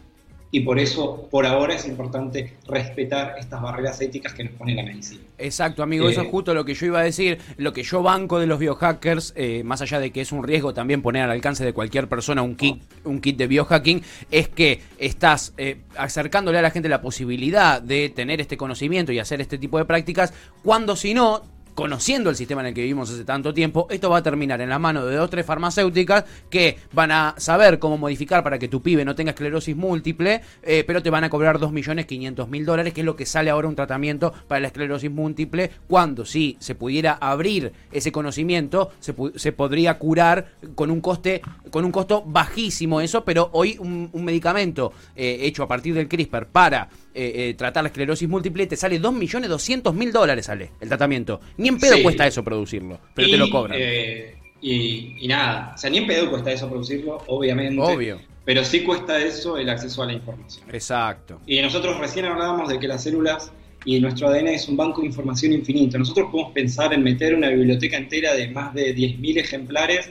y 0.53 0.61
por 0.61 0.79
eso, 0.79 1.29
por 1.31 1.47
ahora, 1.47 1.75
es 1.75 1.87
importante 1.87 2.55
respetar 2.67 3.37
estas 3.39 3.63
barreras 3.63 4.01
éticas 4.01 4.35
que 4.35 4.45
nos 4.45 4.55
pone 4.55 4.75
la 4.75 4.83
medicina. 4.83 5.21
Exacto, 5.39 5.83
amigo, 5.83 6.09
eso 6.09 6.23
Eh, 6.23 6.25
es 6.25 6.31
justo 6.31 6.55
lo 6.55 6.65
que 6.65 6.75
yo 6.75 6.87
iba 6.87 6.99
a 7.01 7.05
decir. 7.05 7.39
Lo 7.57 7.73
que 7.73 7.83
yo 7.85 8.03
banco 8.03 8.41
de 8.41 8.47
los 8.47 8.59
biohackers, 8.59 9.33
eh, 9.37 9.63
más 9.65 9.81
allá 9.81 10.01
de 10.01 10.11
que 10.11 10.21
es 10.21 10.33
un 10.33 10.43
riesgo 10.43 10.75
también 10.75 11.03
poner 11.03 11.23
al 11.23 11.31
alcance 11.31 11.65
de 11.65 11.73
cualquier 11.73 12.09
persona 12.09 12.43
un 12.43 12.57
kit, 12.57 12.83
un 13.05 13.21
kit 13.21 13.37
de 13.37 13.47
biohacking, 13.47 14.03
es 14.31 14.49
que 14.49 14.81
estás 14.99 15.55
eh, 15.57 15.83
acercándole 15.97 16.59
a 16.59 16.63
la 16.63 16.71
gente 16.71 16.89
la 16.89 17.01
posibilidad 17.01 17.81
de 17.81 18.09
tener 18.09 18.41
este 18.41 18.57
conocimiento 18.57 19.13
y 19.13 19.21
hacer 19.21 19.41
este 19.41 19.57
tipo 19.57 19.79
de 19.79 19.85
prácticas, 19.85 20.35
cuando 20.65 20.97
si 20.97 21.15
no 21.15 21.43
conociendo 21.81 22.29
el 22.29 22.37
sistema 22.37 22.61
en 22.61 22.67
el 22.67 22.75
que 22.75 22.83
vivimos 22.83 23.11
hace 23.11 23.25
tanto 23.25 23.55
tiempo, 23.55 23.87
esto 23.89 24.11
va 24.11 24.19
a 24.19 24.23
terminar 24.23 24.61
en 24.61 24.69
la 24.69 24.79
mano 24.79 25.07
de 25.07 25.17
dos 25.17 25.25
o 25.25 25.31
tres 25.31 25.47
farmacéuticas 25.47 26.27
que 26.51 26.77
van 26.93 27.11
a 27.11 27.35
saber 27.39 27.79
cómo 27.79 27.97
modificar 27.97 28.45
para 28.45 28.59
que 28.59 28.69
tu 28.69 28.83
pibe 28.83 29.03
no 29.03 29.15
tenga 29.15 29.31
esclerosis 29.31 29.75
múltiple, 29.75 30.43
eh, 30.63 30.85
pero 30.87 31.03
te 31.03 31.09
van 31.09 31.25
a 31.25 31.31
cobrar 31.31 31.59
2.500.000 31.59 32.65
dólares, 32.67 32.93
que 32.93 33.01
es 33.01 33.07
lo 33.07 33.17
que 33.17 33.25
sale 33.25 33.49
ahora 33.49 33.67
un 33.67 33.77
tratamiento 33.77 34.31
para 34.47 34.61
la 34.61 34.67
esclerosis 34.67 35.11
múltiple, 35.11 35.71
cuando 35.89 36.27
si 36.27 36.59
se 36.61 36.75
pudiera 36.75 37.15
abrir 37.15 37.73
ese 37.93 38.13
conocimiento, 38.13 38.91
se, 39.01 39.53
podría 39.53 39.97
curar 39.97 40.49
con 40.75 40.91
un 40.91 41.01
coste, 41.01 41.41
con 41.71 41.87
un 41.87 41.93
costo 41.93 42.23
bajísimo 42.27 43.01
eso, 43.01 43.25
pero 43.25 43.49
hoy 43.55 43.79
un, 43.81 44.11
un 44.13 44.23
medicamento 44.27 44.93
eh, 45.17 45.39
hecho 45.45 45.63
a 45.63 45.69
partir 45.69 45.95
del 45.95 46.09
CRISPR 46.09 46.45
para 46.45 46.91
eh, 47.15 47.33
eh, 47.49 47.55
tratar 47.55 47.83
la 47.85 47.89
esclerosis 47.89 48.29
múltiple 48.29 48.67
te 48.67 48.77
sale 48.77 49.01
2.200.000 49.01 50.13
dólares 50.13 50.47
sale 50.47 50.71
el 50.81 50.89
tratamiento. 50.89 51.41
Ni 51.57 51.69
en 51.69 51.79
pedo 51.79 51.97
Sí. 51.97 52.03
cuesta 52.03 52.27
eso 52.27 52.43
producirlo, 52.45 53.01
pero 53.15 53.29
Y, 53.29 53.31
te 53.33 53.37
lo 53.37 53.51
cobran. 53.51 53.79
eh, 53.81 54.35
y, 54.63 55.17
y 55.25 55.29
nada, 55.29 55.73
o 55.75 55.79
sea, 55.79 55.89
ni 55.91 55.99
en 55.99 56.07
pedo 56.07 56.31
cuesta 56.31 56.53
eso 56.53 56.69
producirlo, 56.69 57.19
obviamente. 57.29 57.81
Obvio. 57.81 58.21
Pero 58.45 58.65
sí 58.65 58.81
cuesta 58.83 59.19
eso 59.21 59.57
el 59.59 59.69
acceso 59.69 60.03
a 60.03 60.07
la 60.07 60.13
información. 60.15 60.65
Exacto. 60.73 61.41
Y 61.47 61.61
nosotros 61.61 61.99
recién 61.99 62.25
hablábamos 62.27 62.69
de 62.69 62.79
que 62.79 62.89
las 62.89 63.03
células 63.03 63.53
y 63.85 63.99
nuestro 64.01 64.29
ADN 64.29 64.49
es 64.49 64.69
un 64.69 64.77
banco 64.77 65.01
de 65.01 65.07
información 65.09 65.53
infinito. 65.53 65.99
Nosotros 65.99 66.29
podemos 66.31 66.53
pensar 66.53 66.93
en 66.93 67.03
meter 67.03 67.35
una 67.35 67.49
biblioteca 67.49 67.97
entera 67.97 68.35
de 68.35 68.49
más 68.51 68.75
de 68.75 68.95
10.000 68.95 69.39
ejemplares 69.39 70.11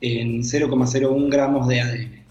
en 0.00 0.42
0,01 0.42 1.28
gramos 1.30 1.68
de 1.68 1.80
ADN. 1.80 2.24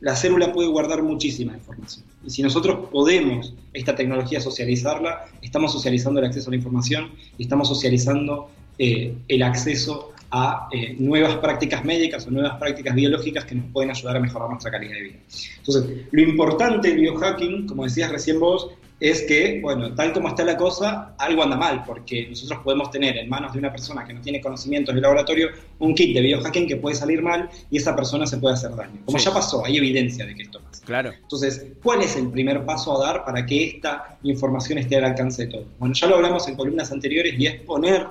La 0.00 0.16
célula 0.16 0.52
puede 0.52 0.68
guardar 0.68 1.02
muchísima 1.02 1.54
información. 1.54 2.04
Y 2.26 2.30
si 2.30 2.42
nosotros 2.42 2.88
podemos 2.90 3.54
esta 3.72 3.94
tecnología 3.94 4.40
socializarla, 4.40 5.26
estamos 5.42 5.72
socializando 5.72 6.20
el 6.20 6.26
acceso 6.26 6.48
a 6.48 6.52
la 6.52 6.56
información 6.56 7.10
y 7.38 7.42
estamos 7.42 7.68
socializando 7.68 8.48
eh, 8.78 9.14
el 9.28 9.42
acceso 9.42 10.12
a 10.30 10.68
eh, 10.72 10.96
nuevas 10.98 11.36
prácticas 11.36 11.84
médicas 11.84 12.26
o 12.26 12.30
nuevas 12.30 12.58
prácticas 12.58 12.94
biológicas 12.94 13.44
que 13.44 13.54
nos 13.54 13.70
pueden 13.72 13.90
ayudar 13.90 14.16
a 14.16 14.20
mejorar 14.20 14.48
nuestra 14.48 14.70
calidad 14.70 14.94
de 14.94 15.02
vida. 15.02 15.18
Entonces, 15.58 16.06
lo 16.10 16.22
importante 16.22 16.88
del 16.88 16.98
biohacking, 16.98 17.66
como 17.66 17.84
decías 17.84 18.10
recién 18.10 18.40
vos, 18.40 18.70
es 19.00 19.22
que, 19.22 19.60
bueno, 19.60 19.92
tal 19.94 20.12
como 20.12 20.28
está 20.28 20.44
la 20.44 20.56
cosa, 20.56 21.14
algo 21.18 21.42
anda 21.42 21.56
mal, 21.56 21.82
porque 21.84 22.28
nosotros 22.28 22.60
podemos 22.62 22.90
tener 22.90 23.16
en 23.16 23.28
manos 23.28 23.52
de 23.52 23.58
una 23.58 23.70
persona 23.72 24.04
que 24.06 24.12
no 24.14 24.20
tiene 24.20 24.40
conocimientos 24.40 24.94
de 24.94 25.00
laboratorio 25.00 25.48
un 25.80 25.94
kit 25.94 26.14
de 26.14 26.20
biohacking 26.20 26.68
que 26.68 26.76
puede 26.76 26.94
salir 26.94 27.20
mal 27.20 27.50
y 27.70 27.78
esa 27.78 27.94
persona 27.96 28.26
se 28.26 28.38
puede 28.38 28.54
hacer 28.54 28.74
daño. 28.76 29.00
Como 29.04 29.18
Sí. 29.18 29.24
ya 29.24 29.34
pasó, 29.34 29.64
hay 29.64 29.76
evidencia 29.78 30.24
de 30.24 30.34
que 30.34 30.42
esto 30.42 30.60
pasa. 30.60 30.84
Claro. 30.86 31.12
Entonces, 31.12 31.66
¿cuál 31.82 32.02
es 32.02 32.16
el 32.16 32.30
primer 32.30 32.64
paso 32.64 32.96
a 33.02 33.06
dar 33.06 33.24
para 33.24 33.44
que 33.44 33.64
esta 33.64 34.16
información 34.22 34.78
esté 34.78 34.96
al 34.96 35.04
alcance 35.04 35.46
de 35.46 35.52
todos? 35.52 35.66
Bueno, 35.78 35.94
ya 35.94 36.06
lo 36.06 36.16
hablamos 36.16 36.46
en 36.48 36.54
columnas 36.54 36.92
anteriores 36.92 37.34
y 37.38 37.46
es 37.46 37.60
poner 37.62 38.06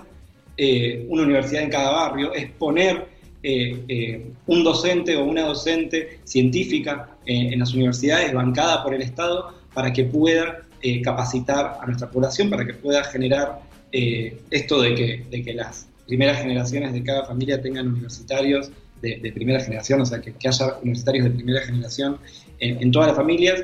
eh, 0.58 1.06
una 1.10 1.24
universidad 1.24 1.63
en 1.63 1.69
cada 1.69 1.91
barrio, 1.91 2.34
es 2.34 2.52
poner 2.52 3.08
eh, 3.41 3.84
eh, 3.88 4.32
un 4.48 4.63
docente 4.63 5.15
o 5.17 5.24
una 5.24 5.43
docente 5.43 6.19
científica 6.24 7.10
en 7.26 7.58
las 7.60 7.74
universidades 7.74 8.34
bancada 8.34 8.84
por 8.84 8.93
el 8.93 9.02
Estado 9.02 9.54
para 9.74 9.91
que 9.91 10.04
pueda 10.04 10.62
eh, 10.84 11.02
capacitar 11.02 11.78
a 11.82 11.86
nuestra 11.88 12.12
población, 12.12 12.50
para 12.50 12.65
que 12.67 12.74
pueda 12.74 13.04
generar 13.06 13.62
eh, 13.91 14.38
esto 14.52 14.82
de 14.82 14.93
que, 14.93 15.26
de 15.32 15.43
que 15.43 15.54
las 15.54 15.88
primeras 16.06 16.41
generaciones 16.41 16.93
de 16.93 17.02
cada 17.02 17.26
familia 17.26 17.62
tengan 17.62 17.88
universitarios 17.88 18.69
de, 19.02 19.17
de 19.17 19.32
primera 19.32 19.60
generación, 19.60 20.02
o 20.02 20.06
sea, 20.06 20.19
que, 20.22 20.34
que 20.34 20.48
haya 20.48 20.78
universitarios 20.82 21.24
de 21.26 21.32
primera 21.32 21.62
generación 21.62 22.17
en, 22.60 22.82
en 22.82 22.91
todas 22.91 23.08
las 23.08 23.17
familias. 23.17 23.63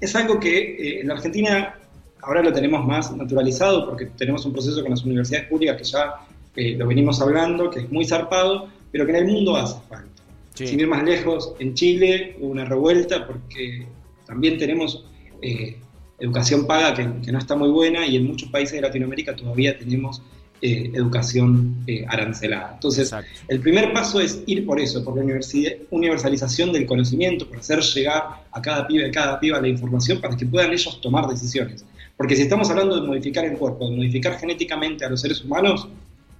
Es 0.00 0.14
algo 0.14 0.38
que 0.38 0.58
eh, 0.58 1.00
en 1.00 1.08
la 1.08 1.14
Argentina 1.14 1.74
ahora 2.22 2.42
lo 2.42 2.52
tenemos 2.52 2.84
más 2.84 3.14
naturalizado 3.16 3.86
porque 3.86 4.06
tenemos 4.06 4.44
un 4.44 4.52
proceso 4.52 4.82
con 4.82 4.90
las 4.90 5.04
universidades 5.04 5.46
públicas 5.48 5.76
que 5.76 5.84
ya 5.84 6.14
eh, 6.56 6.74
lo 6.76 6.86
venimos 6.86 7.20
hablando, 7.20 7.70
que 7.70 7.80
es 7.80 7.92
muy 7.92 8.04
zarpado, 8.04 8.68
pero 8.90 9.06
que 9.06 9.12
en 9.12 9.18
el 9.18 9.26
mundo 9.26 9.56
hace 9.56 9.78
falta. 9.88 10.22
Sí. 10.54 10.66
Sin 10.66 10.80
ir 10.80 10.88
más 10.88 11.04
lejos, 11.04 11.54
en 11.58 11.74
Chile 11.74 12.36
hubo 12.40 12.50
una 12.50 12.64
revuelta 12.64 13.26
porque 13.26 13.86
también 14.26 14.58
tenemos 14.58 15.04
eh, 15.42 15.76
educación 16.18 16.66
paga 16.66 16.94
que, 16.94 17.08
que 17.24 17.32
no 17.32 17.38
está 17.38 17.56
muy 17.56 17.68
buena 17.68 18.06
y 18.06 18.16
en 18.16 18.26
muchos 18.26 18.48
países 18.50 18.74
de 18.74 18.80
Latinoamérica 18.82 19.36
todavía 19.36 19.78
tenemos 19.78 20.22
eh, 20.62 20.90
educación 20.94 21.76
eh, 21.86 22.06
arancelada. 22.08 22.70
Entonces, 22.74 23.04
Exacto. 23.08 23.28
el 23.48 23.60
primer 23.60 23.92
paso 23.92 24.20
es 24.20 24.42
ir 24.46 24.64
por 24.64 24.80
eso, 24.80 25.04
por 25.04 25.14
la 25.16 25.22
universi- 25.22 25.76
universalización 25.90 26.72
del 26.72 26.86
conocimiento, 26.86 27.46
por 27.46 27.58
hacer 27.58 27.80
llegar 27.80 28.22
a 28.50 28.62
cada 28.62 28.86
pibe, 28.86 29.06
a 29.06 29.10
cada 29.10 29.38
piba 29.38 29.60
la 29.60 29.68
información 29.68 30.18
para 30.20 30.34
que 30.34 30.46
puedan 30.46 30.72
ellos 30.72 30.98
tomar 31.02 31.28
decisiones. 31.28 31.84
Porque 32.16 32.34
si 32.34 32.42
estamos 32.42 32.70
hablando 32.70 32.98
de 32.98 33.06
modificar 33.06 33.44
el 33.44 33.58
cuerpo, 33.58 33.90
de 33.90 33.96
modificar 33.96 34.38
genéticamente 34.38 35.04
a 35.04 35.10
los 35.10 35.20
seres 35.20 35.44
humanos, 35.44 35.88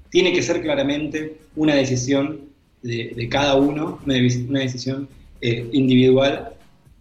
tiene 0.09 0.33
que 0.33 0.41
ser 0.43 0.62
claramente 0.62 1.37
una 1.55 1.75
decisión 1.75 2.41
de, 2.83 3.12
de 3.15 3.29
cada 3.29 3.57
uno, 3.57 3.99
una 4.07 4.61
decisión 4.61 5.09
eh, 5.43 5.69
individual, 5.73 6.55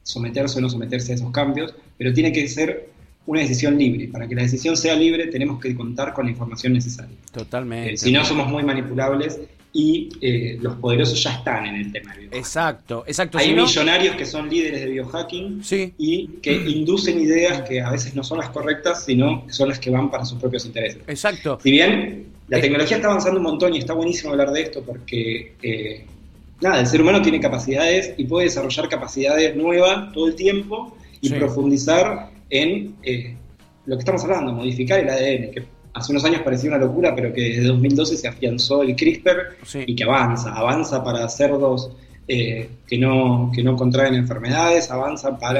someterse 0.03 0.57
o 0.59 0.61
no 0.61 0.69
someterse 0.69 1.13
a 1.13 1.15
esos 1.15 1.31
cambios, 1.31 1.73
pero 1.97 2.13
tiene 2.13 2.31
que 2.31 2.47
ser 2.47 2.89
una 3.27 3.41
decisión 3.41 3.77
libre. 3.77 4.07
Para 4.07 4.27
que 4.27 4.35
la 4.35 4.43
decisión 4.43 4.77
sea 4.77 4.95
libre 4.95 5.27
tenemos 5.27 5.59
que 5.59 5.75
contar 5.75 6.13
con 6.13 6.25
la 6.25 6.31
información 6.31 6.73
necesaria. 6.73 7.15
Totalmente. 7.31 7.93
Eh, 7.93 7.97
si 7.97 8.11
no, 8.11 8.23
somos 8.23 8.47
muy 8.47 8.63
manipulables 8.63 9.39
y 9.73 10.07
eh, 10.21 10.57
los 10.61 10.75
poderosos 10.77 11.21
ya 11.21 11.33
están 11.33 11.65
en 11.65 11.75
el 11.75 11.91
tema 11.91 12.13
biohacking. 12.13 12.37
Exacto, 12.39 13.03
exacto. 13.07 13.37
Hay 13.37 13.47
si 13.47 13.53
no- 13.55 13.63
millonarios 13.63 14.15
que 14.15 14.25
son 14.25 14.49
líderes 14.49 14.79
de 14.81 14.85
biohacking 14.91 15.63
Sí. 15.63 15.93
y 15.97 16.27
que 16.41 16.53
inducen 16.53 17.19
ideas 17.19 17.61
que 17.67 17.81
a 17.81 17.91
veces 17.91 18.15
no 18.15 18.23
son 18.23 18.37
las 18.37 18.49
correctas, 18.49 19.03
sino 19.05 19.45
que 19.45 19.51
son 19.53 19.67
las 19.69 19.79
que 19.79 19.89
van 19.89 20.09
para 20.09 20.23
sus 20.23 20.39
propios 20.39 20.65
intereses. 20.65 21.01
Exacto. 21.07 21.59
Si 21.61 21.71
bien 21.71 22.27
La 22.47 22.59
Eh, 22.59 22.61
tecnología 22.61 22.97
está 22.97 23.07
avanzando 23.09 23.39
un 23.39 23.43
montón 23.43 23.73
y 23.73 23.79
está 23.79 23.93
buenísimo 23.93 24.29
hablar 24.31 24.51
de 24.51 24.61
esto 24.61 24.83
porque, 24.85 25.53
eh, 25.63 26.05
nada, 26.61 26.79
el 26.79 26.85
ser 26.85 27.01
humano 27.01 27.19
tiene 27.23 27.39
capacidades 27.39 28.13
y 28.17 28.25
puede 28.25 28.45
desarrollar 28.45 28.87
capacidades 28.87 29.55
nuevas 29.55 30.13
todo 30.13 30.27
el 30.27 30.35
tiempo 30.35 30.95
y 31.25 31.29
Sí. 31.29 31.35
profundizar 31.35 32.29
en 32.49 32.95
eh, 33.03 33.35
lo 33.85 33.95
que 33.95 33.99
estamos 33.99 34.23
hablando, 34.23 34.53
modificar 34.53 34.99
el 34.99 35.09
ADN, 35.09 35.51
que 35.51 35.63
hace 35.93 36.11
unos 36.11 36.23
años 36.25 36.41
parecía 36.41 36.69
una 36.69 36.79
locura, 36.79 37.15
pero 37.15 37.33
que 37.33 37.41
desde 37.41 37.63
2012 37.63 38.17
se 38.17 38.27
afianzó 38.27 38.81
el 38.83 38.95
CRISPR 38.95 39.57
Sí. 39.63 39.83
y 39.87 39.95
que 39.95 40.03
avanza, 40.03 40.53
avanza 40.53 41.03
para 41.03 41.27
cerdos 41.29 41.91
eh, 42.27 42.69
que, 42.87 42.97
no, 42.97 43.51
que 43.53 43.63
no 43.63 43.75
contraen 43.75 44.15
enfermedades, 44.15 44.89
avanza 44.89 45.37
para 45.37 45.59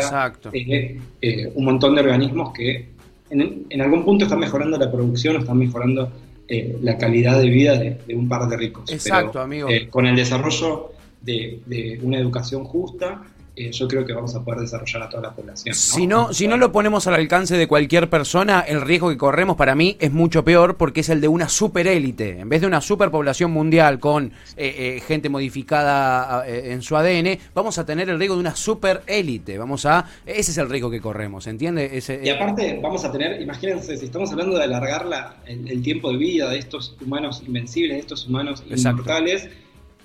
eh, 0.54 1.00
eh, 1.22 1.52
un 1.54 1.64
montón 1.66 1.94
de 1.96 2.02
organismos 2.02 2.52
que 2.54 2.90
en, 3.30 3.66
en 3.70 3.82
algún 3.82 4.04
punto 4.04 4.26
están 4.26 4.40
mejorando 4.40 4.76
la 4.78 4.92
producción 4.92 5.36
o 5.36 5.40
están 5.40 5.58
mejorando 5.60 6.12
eh, 6.48 6.78
la 6.82 6.98
calidad 6.98 7.40
de 7.40 7.50
vida 7.50 7.78
de, 7.78 7.98
de 8.08 8.16
un 8.16 8.28
par 8.28 8.48
de 8.50 8.58
ricos. 8.58 8.92
Exacto, 8.92 9.32
Pero, 9.34 9.44
amigo. 9.44 9.68
con 9.92 10.06
el 10.08 10.16
desarrollo 10.16 10.92
de, 11.22 11.60
de 11.68 12.00
una 12.04 12.18
educación 12.20 12.64
justa, 12.64 13.22
eh, 13.56 13.72
yo 13.72 13.88
creo 13.88 14.06
que 14.06 14.14
vamos 14.14 14.36
a 14.36 14.44
poder 14.44 14.62
desarrollar 14.62 15.04
a 15.04 15.10
toda 15.10 15.24
la 15.24 15.32
población. 15.34 15.72
¿no? 15.72 15.76
Si 15.76 16.08
no, 16.08 16.34
si 16.34 16.48
no 16.48 16.58
lo 16.58 16.72
ponemos 16.72 17.08
al 17.08 17.14
alcance 17.16 17.58
de 17.58 17.68
cualquier 17.68 18.10
persona, 18.10 18.62
el 18.62 18.82
riesgo 18.82 19.10
que 19.10 19.18
corremos 19.18 19.56
para 19.56 19.76
mí 19.76 19.96
es 20.00 20.12
mucho 20.12 20.44
peor 20.44 20.76
porque 20.78 21.02
es 21.02 21.10
el 21.10 21.22
de 21.22 21.28
una 21.28 21.48
superélite. 21.50 22.40
En 22.40 22.50
vez 22.50 22.62
de 22.62 22.68
una 22.68 22.82
superpoblación 22.82 23.52
mundial 23.52 24.00
con 24.00 24.26
eh, 24.58 24.96
eh, 24.98 25.02
gente 25.08 25.30
modificada 25.30 26.48
eh, 26.48 26.72
en 26.74 26.82
su 26.82 26.96
ADN, 26.96 27.38
vamos 27.54 27.78
a 27.78 27.86
tener 27.86 28.10
el 28.10 28.18
riesgo 28.20 28.36
de 28.36 28.42
una 28.42 28.56
superélite. 28.56 29.58
Vamos 29.58 29.86
a, 29.86 30.06
ese 30.26 30.52
es 30.52 30.58
el 30.58 30.70
riesgo 30.70 30.90
que 30.90 31.02
corremos, 31.02 31.48
¿entiende? 31.48 31.90
Ese, 31.98 32.22
Y 32.24 32.30
aparte 32.30 32.80
vamos 32.82 33.04
a 33.06 33.12
tener, 33.12 33.42
imagínense, 33.42 33.98
si 33.98 34.06
estamos 34.06 34.32
hablando 34.32 34.58
de 34.58 34.64
alargar 34.64 35.06
la- 35.06 35.38
el, 35.46 35.70
el 35.70 35.82
tiempo 35.82 36.12
de 36.12 36.18
vida 36.18 36.50
de 36.50 36.58
estos 36.60 36.96
humanos 37.06 37.44
invencibles, 37.46 37.94
de 37.96 38.00
estos 38.00 38.28
humanos 38.28 38.64
Exacto. 38.70 39.04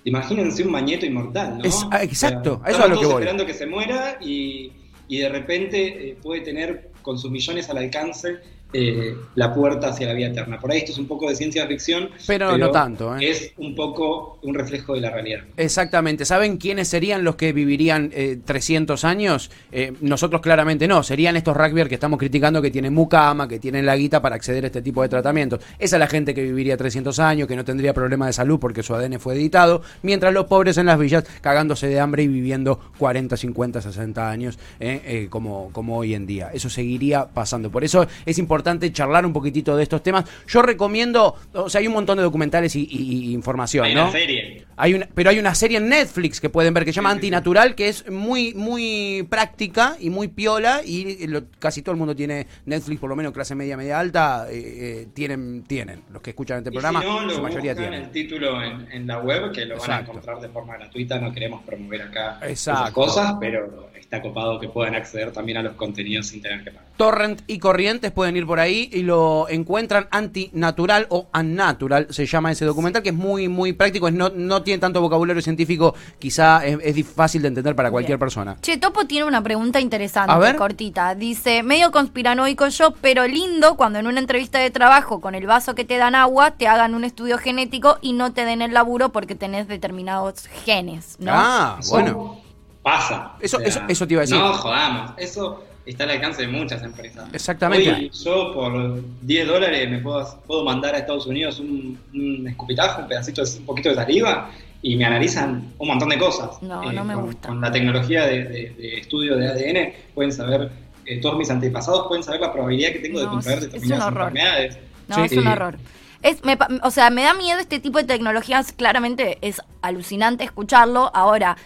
Imagínense 0.05 0.63
un 0.63 0.71
mañeto 0.73 1.07
inmortal, 1.07 1.59
¿no? 1.59 1.65
Es- 1.65 1.87
ah, 1.91 2.03
exacto, 2.03 2.61
O 2.65 2.67
eso 2.69 2.85
es 2.85 2.91
lo 2.91 3.01
que 3.01 3.07
voy. 3.07 3.15
esperando 3.15 3.47
que 3.47 3.55
se 3.55 3.67
muera 3.67 4.19
y, 4.21 4.73
y 5.09 5.19
de 5.19 5.29
repente 5.29 6.11
eh, 6.11 6.17
puede 6.23 6.41
tener 6.43 6.91
con 7.03 7.19
sus 7.19 7.31
millones 7.31 7.69
al 7.71 7.79
alcance 7.79 8.39
eh, 8.73 9.17
la 9.35 9.53
puerta 9.53 9.89
hacia 9.89 10.07
la 10.07 10.15
vida 10.15 10.29
eterna. 10.29 10.59
Por 10.61 10.71
ahí 10.71 10.79
esto 10.79 10.93
es 10.93 10.99
un 10.99 11.09
poco 11.09 11.29
de 11.29 11.35
ciencia 11.35 11.67
ficción, 11.67 12.11
Pero 12.27 12.57
no 12.57 12.71
tanto, 12.71 13.17
¿eh? 13.17 13.31
es 13.31 13.53
un 13.57 13.75
poco 13.75 14.39
un 14.43 14.55
reflejo 14.55 14.95
de 14.95 15.01
la 15.01 15.11
realidad. 15.11 15.41
Exactamente. 15.57 16.25
¿Saben 16.25 16.57
quiénes 16.57 16.89
serían 16.89 17.25
los 17.25 17.37
que 17.37 17.53
vivirían 17.53 18.11
eh, 18.15 18.39
300 18.45 19.05
años? 19.05 19.51
Eh, 19.73 19.93
nosotros 20.01 20.41
claramente 20.41 20.87
no. 20.87 21.03
Serían 21.03 21.37
estos 21.37 21.57
rugbyers 21.57 21.89
que 21.89 21.97
estamos 21.97 22.19
criticando 22.19 22.63
que 22.63 22.71
tienen 22.71 22.95
mucama, 22.95 23.49
que 23.49 23.59
tienen 23.59 23.87
la 23.87 23.97
guita 23.97 24.23
para 24.23 24.37
acceder 24.37 24.65
a 24.65 24.67
este 24.69 24.83
tipo 24.83 25.03
de 25.03 25.09
tratamientos. 25.09 25.61
Esa 25.79 25.97
es 25.97 26.01
la 26.01 26.07
gente 26.07 26.33
que 26.33 26.43
viviría 26.43 26.77
300 26.77 27.19
años, 27.19 27.49
que 27.49 27.57
no 27.57 27.65
tendría 27.65 27.93
problemas 27.93 28.29
de 28.29 28.33
salud 28.35 28.61
porque 28.61 28.83
su 28.83 28.95
ADN 28.95 29.19
fue 29.19 29.35
editado, 29.35 29.83
mientras 30.03 30.33
los 30.33 30.47
pobres 30.47 30.79
en 30.79 30.87
las 30.87 30.99
villas 30.99 31.25
cagándose 31.41 31.89
de 31.89 31.99
hambre 31.99 32.23
y 32.23 32.29
viviendo 32.29 32.79
40, 32.99 33.37
50, 33.37 33.83
60 33.83 34.31
años 34.31 34.59
eh, 34.79 35.27
como, 35.29 35.71
como 35.73 35.97
hoy 35.97 36.15
en 36.15 36.27
día. 36.27 36.51
Eso 36.53 36.71
seguiría 36.71 37.27
pasando. 37.27 37.71
Por 37.71 37.83
eso 37.83 38.07
es 38.27 38.39
importante 38.39 38.60
charlar 38.93 39.25
un 39.27 39.33
poquitito 39.33 39.77
de 39.77 39.83
estos 39.83 40.03
temas. 40.03 40.25
Yo 40.47 40.63
recomiendo, 40.63 41.37
o 41.53 41.69
sea, 41.69 41.81
hay 41.81 41.87
un 41.87 41.93
montón 41.95 42.17
de 42.19 42.23
documentales 42.23 42.75
y, 42.77 42.87
y- 42.91 43.31
y 43.31 43.33
información, 43.33 43.85
Hay 43.87 43.95
¿no? 43.95 44.03
una 44.05 44.13
serie. 44.13 44.67
Hay 44.77 44.95
una, 44.95 45.07
pero 45.15 45.29
hay 45.31 45.39
una 45.39 45.55
serie 45.55 45.77
en 45.79 45.89
Netflix 45.91 46.41
que 46.41 46.49
pueden 46.49 46.73
ver 46.73 46.85
que 46.87 46.93
se 46.93 46.97
llama 46.97 47.11
Sí. 47.11 47.17
Antinatural, 47.17 47.75
que 47.75 47.89
es 47.89 48.09
muy, 48.11 48.55
muy 48.55 49.27
práctica 49.29 49.97
y 50.01 50.09
muy 50.11 50.29
piola. 50.29 50.81
Y 50.85 51.27
lo- 51.27 51.43
casi 51.59 51.83
todo 51.83 51.93
el 51.93 51.99
mundo 51.99 52.17
tiene 52.17 52.47
Netflix, 52.65 52.99
por 53.01 53.11
lo 53.11 53.17
menos 53.17 53.33
clase 53.33 53.55
media, 53.55 53.77
media 53.77 53.99
alta, 54.01 54.47
eh, 54.51 54.55
eh, 55.03 55.09
tienen, 55.13 55.65
tienen. 55.65 56.03
Los 56.13 56.23
que 56.23 56.31
escuchan 56.31 56.59
este 56.59 56.71
Y 56.71 56.73
programa, 56.73 57.01
si 57.03 57.07
no, 57.07 57.21
lo 57.27 57.31
su 57.35 57.43
mayoría 57.43 57.75
tienen. 57.75 58.05
el 58.05 58.11
título 58.11 58.63
en, 58.63 58.91
en 58.91 59.07
la 59.07 59.19
web, 59.19 59.53
que 59.53 59.67
lo 59.67 59.77
van 59.79 59.91
a 59.91 60.01
encontrar 60.01 60.41
de 60.41 60.49
forma 60.49 60.77
gratuita. 60.79 61.19
No 61.19 61.33
queremos 61.33 61.63
promover 61.65 62.03
acá 62.03 62.39
Exacto. 62.43 62.81
esas 62.83 62.91
cosas, 62.93 63.35
pero 63.39 63.91
está 64.11 64.23
copado 64.23 64.59
que 64.59 64.69
puedan 64.69 64.97
acceder 64.97 65.31
también 65.31 65.59
a 65.59 65.63
los 65.63 65.75
contenidos 65.75 66.27
sin 66.27 66.43
tener 66.43 66.65
que 66.65 66.73
pagar. 66.73 66.89
Torrent 66.97 67.43
y 67.47 67.61
Corrientes 67.61 68.11
pueden 68.11 68.37
ir 68.37 68.45
por 68.45 68.59
ahí 68.59 68.91
y 68.93 69.03
lo 69.05 69.49
encuentran 69.49 70.09
antinatural 70.11 71.07
o 71.11 71.29
unnatural, 71.33 72.09
se 72.11 72.27
llama 72.27 72.51
ese 72.51 72.65
documental, 72.65 73.05
que 73.05 73.11
es 73.11 73.15
muy, 73.15 73.47
muy 73.47 73.73
práctico, 73.73 74.09
es 74.09 74.15
no, 74.15 74.29
no 74.31 74.63
tiene 74.65 74.81
tanto 74.81 75.01
vocabulario 75.01 75.41
científico, 75.41 75.95
quizá 76.19 76.67
es, 76.67 76.79
es 76.83 77.07
fácil 77.07 77.43
de 77.43 77.49
entender 77.49 77.77
para 77.77 77.93
cualquier 77.93 78.17
Bien. 78.17 78.27
persona. 78.27 78.57
Che, 78.61 78.79
Topo 78.79 79.07
tiene 79.07 79.27
una 79.27 79.43
pregunta 79.43 79.79
interesante, 79.79 80.33
A 80.33 80.39
ver. 80.39 80.57
cortita. 80.57 81.15
Dice, 81.15 81.63
medio 81.63 81.93
conspiranoico 81.93 82.67
yo, 82.67 82.91
pero 83.01 83.29
lindo 83.29 83.77
cuando 83.77 84.01
en 84.01 84.09
una 84.09 84.19
entrevista 84.19 84.59
de 84.59 84.71
trabajo 84.71 85.21
con 85.21 85.37
el 85.37 85.47
vaso 85.47 85.77
que 85.77 85.85
te 85.85 85.99
dan 85.99 86.17
agua, 86.17 86.51
te 86.51 86.67
hagan 86.67 86.97
un 86.97 87.05
estudio 87.05 87.39
genético 87.39 87.99
y 88.03 88.13
no 88.13 88.33
te 88.33 88.45
den 88.45 88.61
el 88.61 88.75
laburo 88.75 89.11
porque 89.11 89.37
tenés 89.37 89.69
determinados 89.69 90.49
genes, 90.65 91.15
¿no? 91.21 91.31
Ah, 91.33 91.79
bueno. 91.89 92.50
Pasa. 92.83 93.33
Eso- 93.41 93.61
eso- 93.61 93.81
eso 93.89 94.07
te 94.07 94.15
iba 94.15 94.21
a 94.23 94.25
decir. 94.25 94.37
No 94.39 94.53
jodamos. 94.55 95.13
Eso 95.19 95.65
está 95.85 96.05
al 96.05 96.11
alcance 96.11 96.43
de 96.43 96.49
muchas 96.49 96.83
empresas. 96.83 97.29
Exactamente. 97.33 97.91
Hoy 97.91 98.11
yo 98.25 98.53
por 98.55 99.03
10 99.23 99.47
dólares 99.47 99.91
me 99.91 99.99
puedo, 99.99 100.41
puedo 100.47 100.65
mandar 100.65 100.95
a 100.95 100.99
Estados 100.99 101.27
Unidos 101.27 101.59
un, 101.61 101.99
un 102.15 102.49
escupitajo, 102.49 103.03
un 103.03 103.09
pedacito, 103.09 103.45
de, 103.45 103.59
un 103.59 103.67
poquito 103.67 103.89
de 103.91 103.95
saliva 103.97 104.51
y 104.83 104.97
me 104.97 105.05
analizan 105.05 105.73
un 105.77 105.89
montón 105.89 106.09
de 106.09 106.19
cosas. 106.19 106.51
Eh, 106.63 106.67
No, 106.67 106.91
no 106.93 107.05
me 107.05 107.15
con, 107.15 107.27
gusta. 107.27 107.49
Con 107.49 107.61
la 107.61 107.71
tecnología 107.71 108.25
de, 108.27 108.45
de- 108.45 108.71
de 108.79 108.99
estudio 108.99 109.37
de 109.37 109.49
ADN 109.49 109.93
pueden 110.15 110.33
saber, 110.33 110.71
eh, 111.05 111.21
todos 111.21 111.37
mis 111.37 111.51
antepasados 111.51 112.07
pueden 112.09 112.23
saber 112.23 112.41
la 112.41 112.51
probabilidad 112.53 112.93
que 112.93 113.01
tengo 113.01 113.19
de 113.19 113.27
No, 113.27 113.33
contraer 113.33 113.59
es 113.59 113.65
un 113.65 113.71
determinadas 113.73 114.09
enfermedades. 114.09 114.79
No, 115.09 115.17
Sí. 115.17 115.23
es 115.25 115.33
un 115.33 115.47
horror. 115.49 115.77
Es, 116.23 116.45
me 116.45 116.57
pa- 116.57 116.69
o 116.83 116.91
sea, 116.91 117.09
me 117.11 117.23
da 117.25 117.33
miedo 117.35 117.59
este 117.59 117.81
tipo 117.81 117.99
de 117.99 118.05
tecnologías, 118.05 118.73
claramente 118.73 119.39
es 119.41 119.61
alucinante 119.83 120.45
escucharlo. 120.45 121.11
Ahora, 121.15 121.57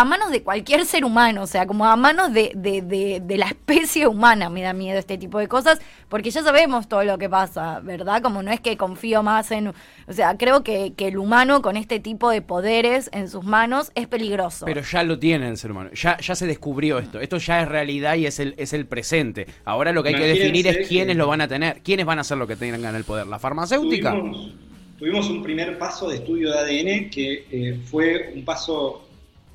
a 0.00 0.04
manos 0.04 0.30
de 0.30 0.44
cualquier 0.44 0.86
ser 0.86 1.04
humano, 1.04 1.42
o 1.42 1.46
sea, 1.48 1.66
como 1.66 1.84
a 1.84 1.96
manos 1.96 2.32
de, 2.32 2.52
de, 2.54 2.82
de, 2.82 3.20
de 3.20 3.36
la 3.36 3.46
especie 3.46 4.06
humana 4.06 4.48
me 4.48 4.62
da 4.62 4.72
miedo 4.72 4.96
este 4.96 5.18
tipo 5.18 5.40
de 5.40 5.48
cosas, 5.48 5.80
porque 6.08 6.30
ya 6.30 6.40
sabemos 6.44 6.88
todo 6.88 7.02
lo 7.02 7.18
que 7.18 7.28
pasa, 7.28 7.80
¿verdad? 7.80 8.22
Como 8.22 8.40
no 8.44 8.52
es 8.52 8.60
que 8.60 8.76
confío 8.76 9.24
más 9.24 9.50
en... 9.50 9.66
O 9.68 10.12
sea, 10.12 10.36
creo 10.36 10.62
que, 10.62 10.92
que 10.96 11.08
el 11.08 11.18
humano 11.18 11.62
con 11.62 11.76
este 11.76 11.98
tipo 11.98 12.30
de 12.30 12.42
poderes 12.42 13.10
en 13.12 13.28
sus 13.28 13.42
manos 13.42 13.90
es 13.96 14.06
peligroso. 14.06 14.66
Pero 14.66 14.82
ya 14.82 15.02
lo 15.02 15.18
tiene 15.18 15.48
el 15.48 15.56
ser 15.56 15.72
humano. 15.72 15.90
Ya, 15.94 16.16
ya 16.18 16.36
se 16.36 16.46
descubrió 16.46 17.00
esto. 17.00 17.18
Esto 17.18 17.38
ya 17.38 17.60
es 17.62 17.68
realidad 17.68 18.14
y 18.14 18.26
es 18.26 18.38
el, 18.38 18.54
es 18.56 18.72
el 18.72 18.86
presente. 18.86 19.48
Ahora 19.64 19.90
lo 19.92 20.04
que 20.04 20.10
hay 20.10 20.14
que 20.14 20.28
definir 20.28 20.68
es 20.68 20.76
que- 20.78 20.84
quiénes 20.84 21.16
lo 21.16 21.26
van 21.26 21.40
a 21.40 21.48
tener. 21.48 21.80
¿Quiénes 21.82 22.06
van 22.06 22.20
a 22.20 22.24
ser 22.24 22.38
los 22.38 22.46
que 22.46 22.54
tengan 22.54 22.94
el 22.94 23.02
poder? 23.02 23.26
¿La 23.26 23.40
farmacéutica? 23.40 24.12
Tuvimos, 24.12 24.52
tuvimos 24.96 25.28
un 25.28 25.42
primer 25.42 25.76
paso 25.76 26.08
de 26.08 26.18
estudio 26.18 26.52
de 26.52 26.58
ADN 26.60 27.10
que 27.10 27.46
eh, 27.50 27.80
fue 27.90 28.32
un 28.36 28.44
paso 28.44 29.07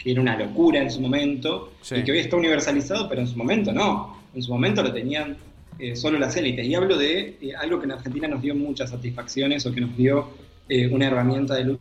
que 0.03 0.11
era 0.11 0.19
una 0.21 0.37
locura 0.37 0.81
en 0.81 0.91
su 0.91 0.99
momento 0.99 1.71
Sí. 1.81 1.95
y 1.95 2.03
que 2.03 2.11
hoy 2.11 2.19
está 2.19 2.35
universalizado, 2.35 3.07
pero 3.07 3.21
en 3.21 3.27
su 3.27 3.37
momento 3.37 3.71
no. 3.71 4.17
En 4.35 4.41
su 4.43 4.51
momento 4.51 4.83
lo 4.83 4.91
tenían 4.91 5.37
eh, 5.79 5.95
solo 5.95 6.19
las 6.19 6.35
élites. 6.35 6.65
Y 6.65 6.75
hablo 6.75 6.97
de 6.97 7.37
eh, 7.41 7.55
algo 7.59 7.79
que 7.79 7.85
en 7.85 7.91
Argentina 7.93 8.27
nos 8.27 8.41
dio 8.41 8.53
muchas 8.53 8.89
satisfacciones 8.89 9.65
o 9.65 9.71
que 9.71 9.81
nos 9.81 9.95
dio 9.95 10.29
eh, 10.69 10.87
una 10.87 11.07
herramienta 11.07 11.55
de 11.55 11.63
luz 11.65 11.79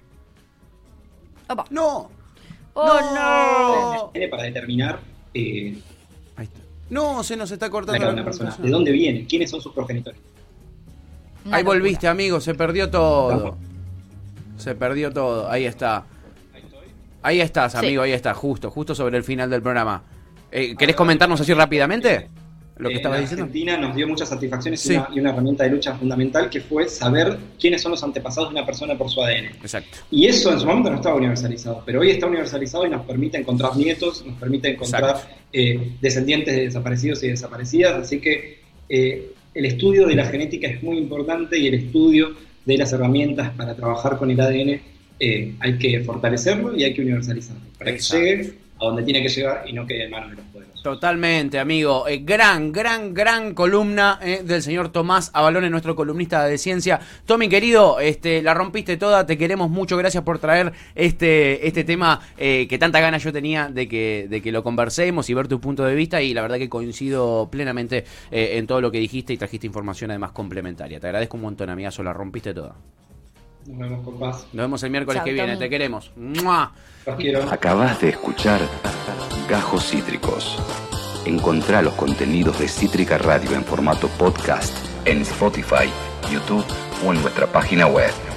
Opa. 1.48 1.64
No. 1.70 2.10
¡Oh, 2.74 4.10
No. 4.12 4.12
Para 4.30 4.44
determinar 4.44 5.00
eh, 5.34 5.76
Ahí 6.36 6.44
está. 6.44 6.58
No, 6.90 7.22
se 7.24 7.36
nos 7.36 7.50
está 7.50 7.66
la 7.66 7.70
cortando 7.72 8.04
la 8.06 8.12
una 8.12 8.24
persona, 8.24 8.50
comunicación. 8.50 8.66
de 8.66 8.70
dónde 8.72 8.92
viene, 8.92 9.26
quiénes 9.26 9.50
son 9.50 9.60
sus 9.60 9.72
progenitores. 9.72 10.20
Una 11.44 11.56
Ahí 11.56 11.62
locura. 11.64 11.80
volviste, 11.80 12.06
amigo. 12.08 12.40
Se 12.40 12.54
perdió 12.54 12.88
todo. 12.90 13.56
Se 14.58 14.74
perdió 14.74 15.10
todo. 15.12 15.50
Ahí 15.50 15.64
está. 15.64 16.06
Ahí 17.22 17.40
estás, 17.40 17.72
Sí. 17.72 17.78
amigo. 17.78 18.02
Ahí 18.02 18.12
está. 18.12 18.34
Justo, 18.34 18.70
justo 18.70 18.94
sobre 18.94 19.16
el 19.18 19.24
final 19.24 19.48
del 19.50 19.62
programa. 19.62 20.02
Eh, 20.50 20.74
¿Querés 20.76 20.96
comentarnos 20.96 21.40
así 21.40 21.52
rápidamente? 21.54 22.28
Lo 22.78 22.88
que 22.88 22.94
Eh, 22.94 22.96
estabas 22.98 23.18
la 23.18 23.20
diciendo. 23.22 23.44
Argentina 23.44 23.76
nos 23.76 23.94
dio 23.94 24.08
muchas 24.08 24.28
satisfacciones 24.28 24.80
Sí. 24.80 24.94
y, 24.94 24.96
una, 24.96 25.08
y 25.14 25.20
una 25.20 25.30
herramienta 25.30 25.64
de 25.64 25.70
lucha 25.70 25.94
fundamental 25.94 26.50
que 26.50 26.60
fue 26.60 26.88
saber 26.88 27.38
quiénes 27.60 27.80
son 27.82 27.92
los 27.92 28.02
antepasados 28.02 28.48
de 28.50 28.56
una 28.56 28.66
persona 28.66 28.96
por 28.98 29.08
su 29.10 29.22
ADN. 29.22 29.46
Exacto. 29.62 29.98
Y 30.10 30.26
eso 30.26 30.50
en 30.52 30.58
su 30.58 30.66
momento 30.66 30.90
no 30.90 30.96
estaba 30.96 31.14
universalizado, 31.14 31.82
pero 31.86 32.00
hoy 32.00 32.10
está 32.10 32.26
universalizado 32.26 32.86
y 32.86 32.90
nos 32.90 33.04
permite 33.06 33.38
encontrar 33.38 33.76
nietos, 33.76 34.24
nos 34.26 34.36
permite 34.38 34.70
encontrar 34.70 35.16
eh, 35.52 35.92
descendientes 36.00 36.56
de 36.56 36.64
desaparecidos 36.64 37.22
y 37.22 37.28
desaparecidas, 37.28 37.94
así 38.02 38.20
que 38.20 38.60
eh, 38.88 39.32
el 39.54 39.66
estudio 39.66 40.06
de 40.06 40.14
la 40.16 40.24
genética 40.24 40.66
es 40.66 40.82
muy 40.82 40.96
importante 40.98 41.58
y 41.58 41.68
el 41.68 41.74
estudio 41.74 42.30
de 42.64 42.78
las 42.78 42.92
herramientas 42.92 43.50
para 43.50 43.76
trabajar 43.76 44.16
con 44.18 44.30
el 44.30 44.40
ADN 44.40 44.80
eh, 45.22 45.54
hay 45.60 45.78
que 45.78 46.00
fortalecerlo 46.00 46.76
y 46.76 46.82
hay 46.82 46.94
que 46.94 47.02
universalizarlo 47.02 47.62
para 47.78 47.92
Exacto. 47.92 48.24
que 48.24 48.36
llegue 48.36 48.54
a 48.80 48.84
donde 48.84 49.02
tiene 49.04 49.22
que 49.22 49.28
llegar 49.28 49.62
y 49.68 49.72
no 49.72 49.86
quede 49.86 50.04
en 50.04 50.10
manos 50.10 50.30
de 50.30 50.36
los 50.36 50.44
poderosos. 50.46 50.82
Totalmente, 50.82 51.60
amigo. 51.60 52.08
Eh, 52.08 52.22
gran, 52.24 52.72
gran, 52.72 53.14
gran 53.14 53.54
columna 53.54 54.18
eh, 54.20 54.42
del 54.44 54.62
señor 54.62 54.88
Tomás 54.88 55.30
Avalone, 55.32 55.70
nuestro 55.70 55.94
columnista 55.94 56.44
de 56.44 56.58
ciencia. 56.58 56.98
Tommy, 57.24 57.48
querido, 57.48 58.00
este, 58.00 58.42
la 58.42 58.52
rompiste 58.52 58.96
toda, 58.96 59.24
te 59.24 59.38
queremos 59.38 59.70
mucho, 59.70 59.96
gracias 59.96 60.24
por 60.24 60.40
traer 60.40 60.72
este, 60.96 61.68
este 61.68 61.84
tema 61.84 62.20
eh, 62.36 62.66
que 62.68 62.78
tanta 62.78 62.98
ganas 62.98 63.22
yo 63.22 63.32
tenía 63.32 63.68
de 63.68 63.86
que, 63.86 64.26
de 64.28 64.42
que 64.42 64.50
lo 64.50 64.64
conversemos 64.64 65.30
y 65.30 65.34
ver 65.34 65.46
tu 65.46 65.60
punto 65.60 65.84
de 65.84 65.94
vista 65.94 66.20
y 66.20 66.34
la 66.34 66.42
verdad 66.42 66.58
que 66.58 66.68
coincido 66.68 67.48
plenamente 67.48 68.04
en 68.32 68.66
todo 68.66 68.80
lo 68.80 68.90
que 68.90 68.98
dijiste 68.98 69.32
y 69.32 69.36
trajiste 69.36 69.68
información 69.68 70.10
además 70.10 70.32
complementaria. 70.32 70.98
Te 70.98 71.06
agradezco 71.06 71.36
un 71.36 71.44
montón, 71.44 71.70
amigazo, 71.70 72.02
la 72.02 72.12
rompiste 72.12 72.52
toda. 72.52 72.74
Nos 73.66 73.78
vemos 73.78 74.04
con 74.04 74.18
paz. 74.18 74.46
Nos 74.52 74.64
vemos 74.64 74.82
el 74.82 74.90
miércoles 74.90 75.18
Chao, 75.18 75.24
que 75.24 75.32
viene. 75.32 75.56
Te 75.56 75.70
queremos. 75.70 76.10
¡Mua! 76.16 76.72
Los 77.06 77.16
quiero. 77.16 77.50
Acabas 77.50 78.00
de 78.00 78.10
escuchar 78.10 78.60
Gajos 79.48 79.90
Cítricos. 79.90 80.58
Encontrá 81.24 81.82
los 81.82 81.94
contenidos 81.94 82.58
de 82.58 82.68
Cítrica 82.68 83.18
Radio 83.18 83.54
en 83.54 83.64
formato 83.64 84.08
podcast 84.18 84.74
en 85.04 85.22
Spotify, 85.22 85.88
YouTube 86.30 86.64
o 87.04 87.12
en 87.12 87.20
nuestra 87.22 87.46
página 87.46 87.86
web. 87.86 88.31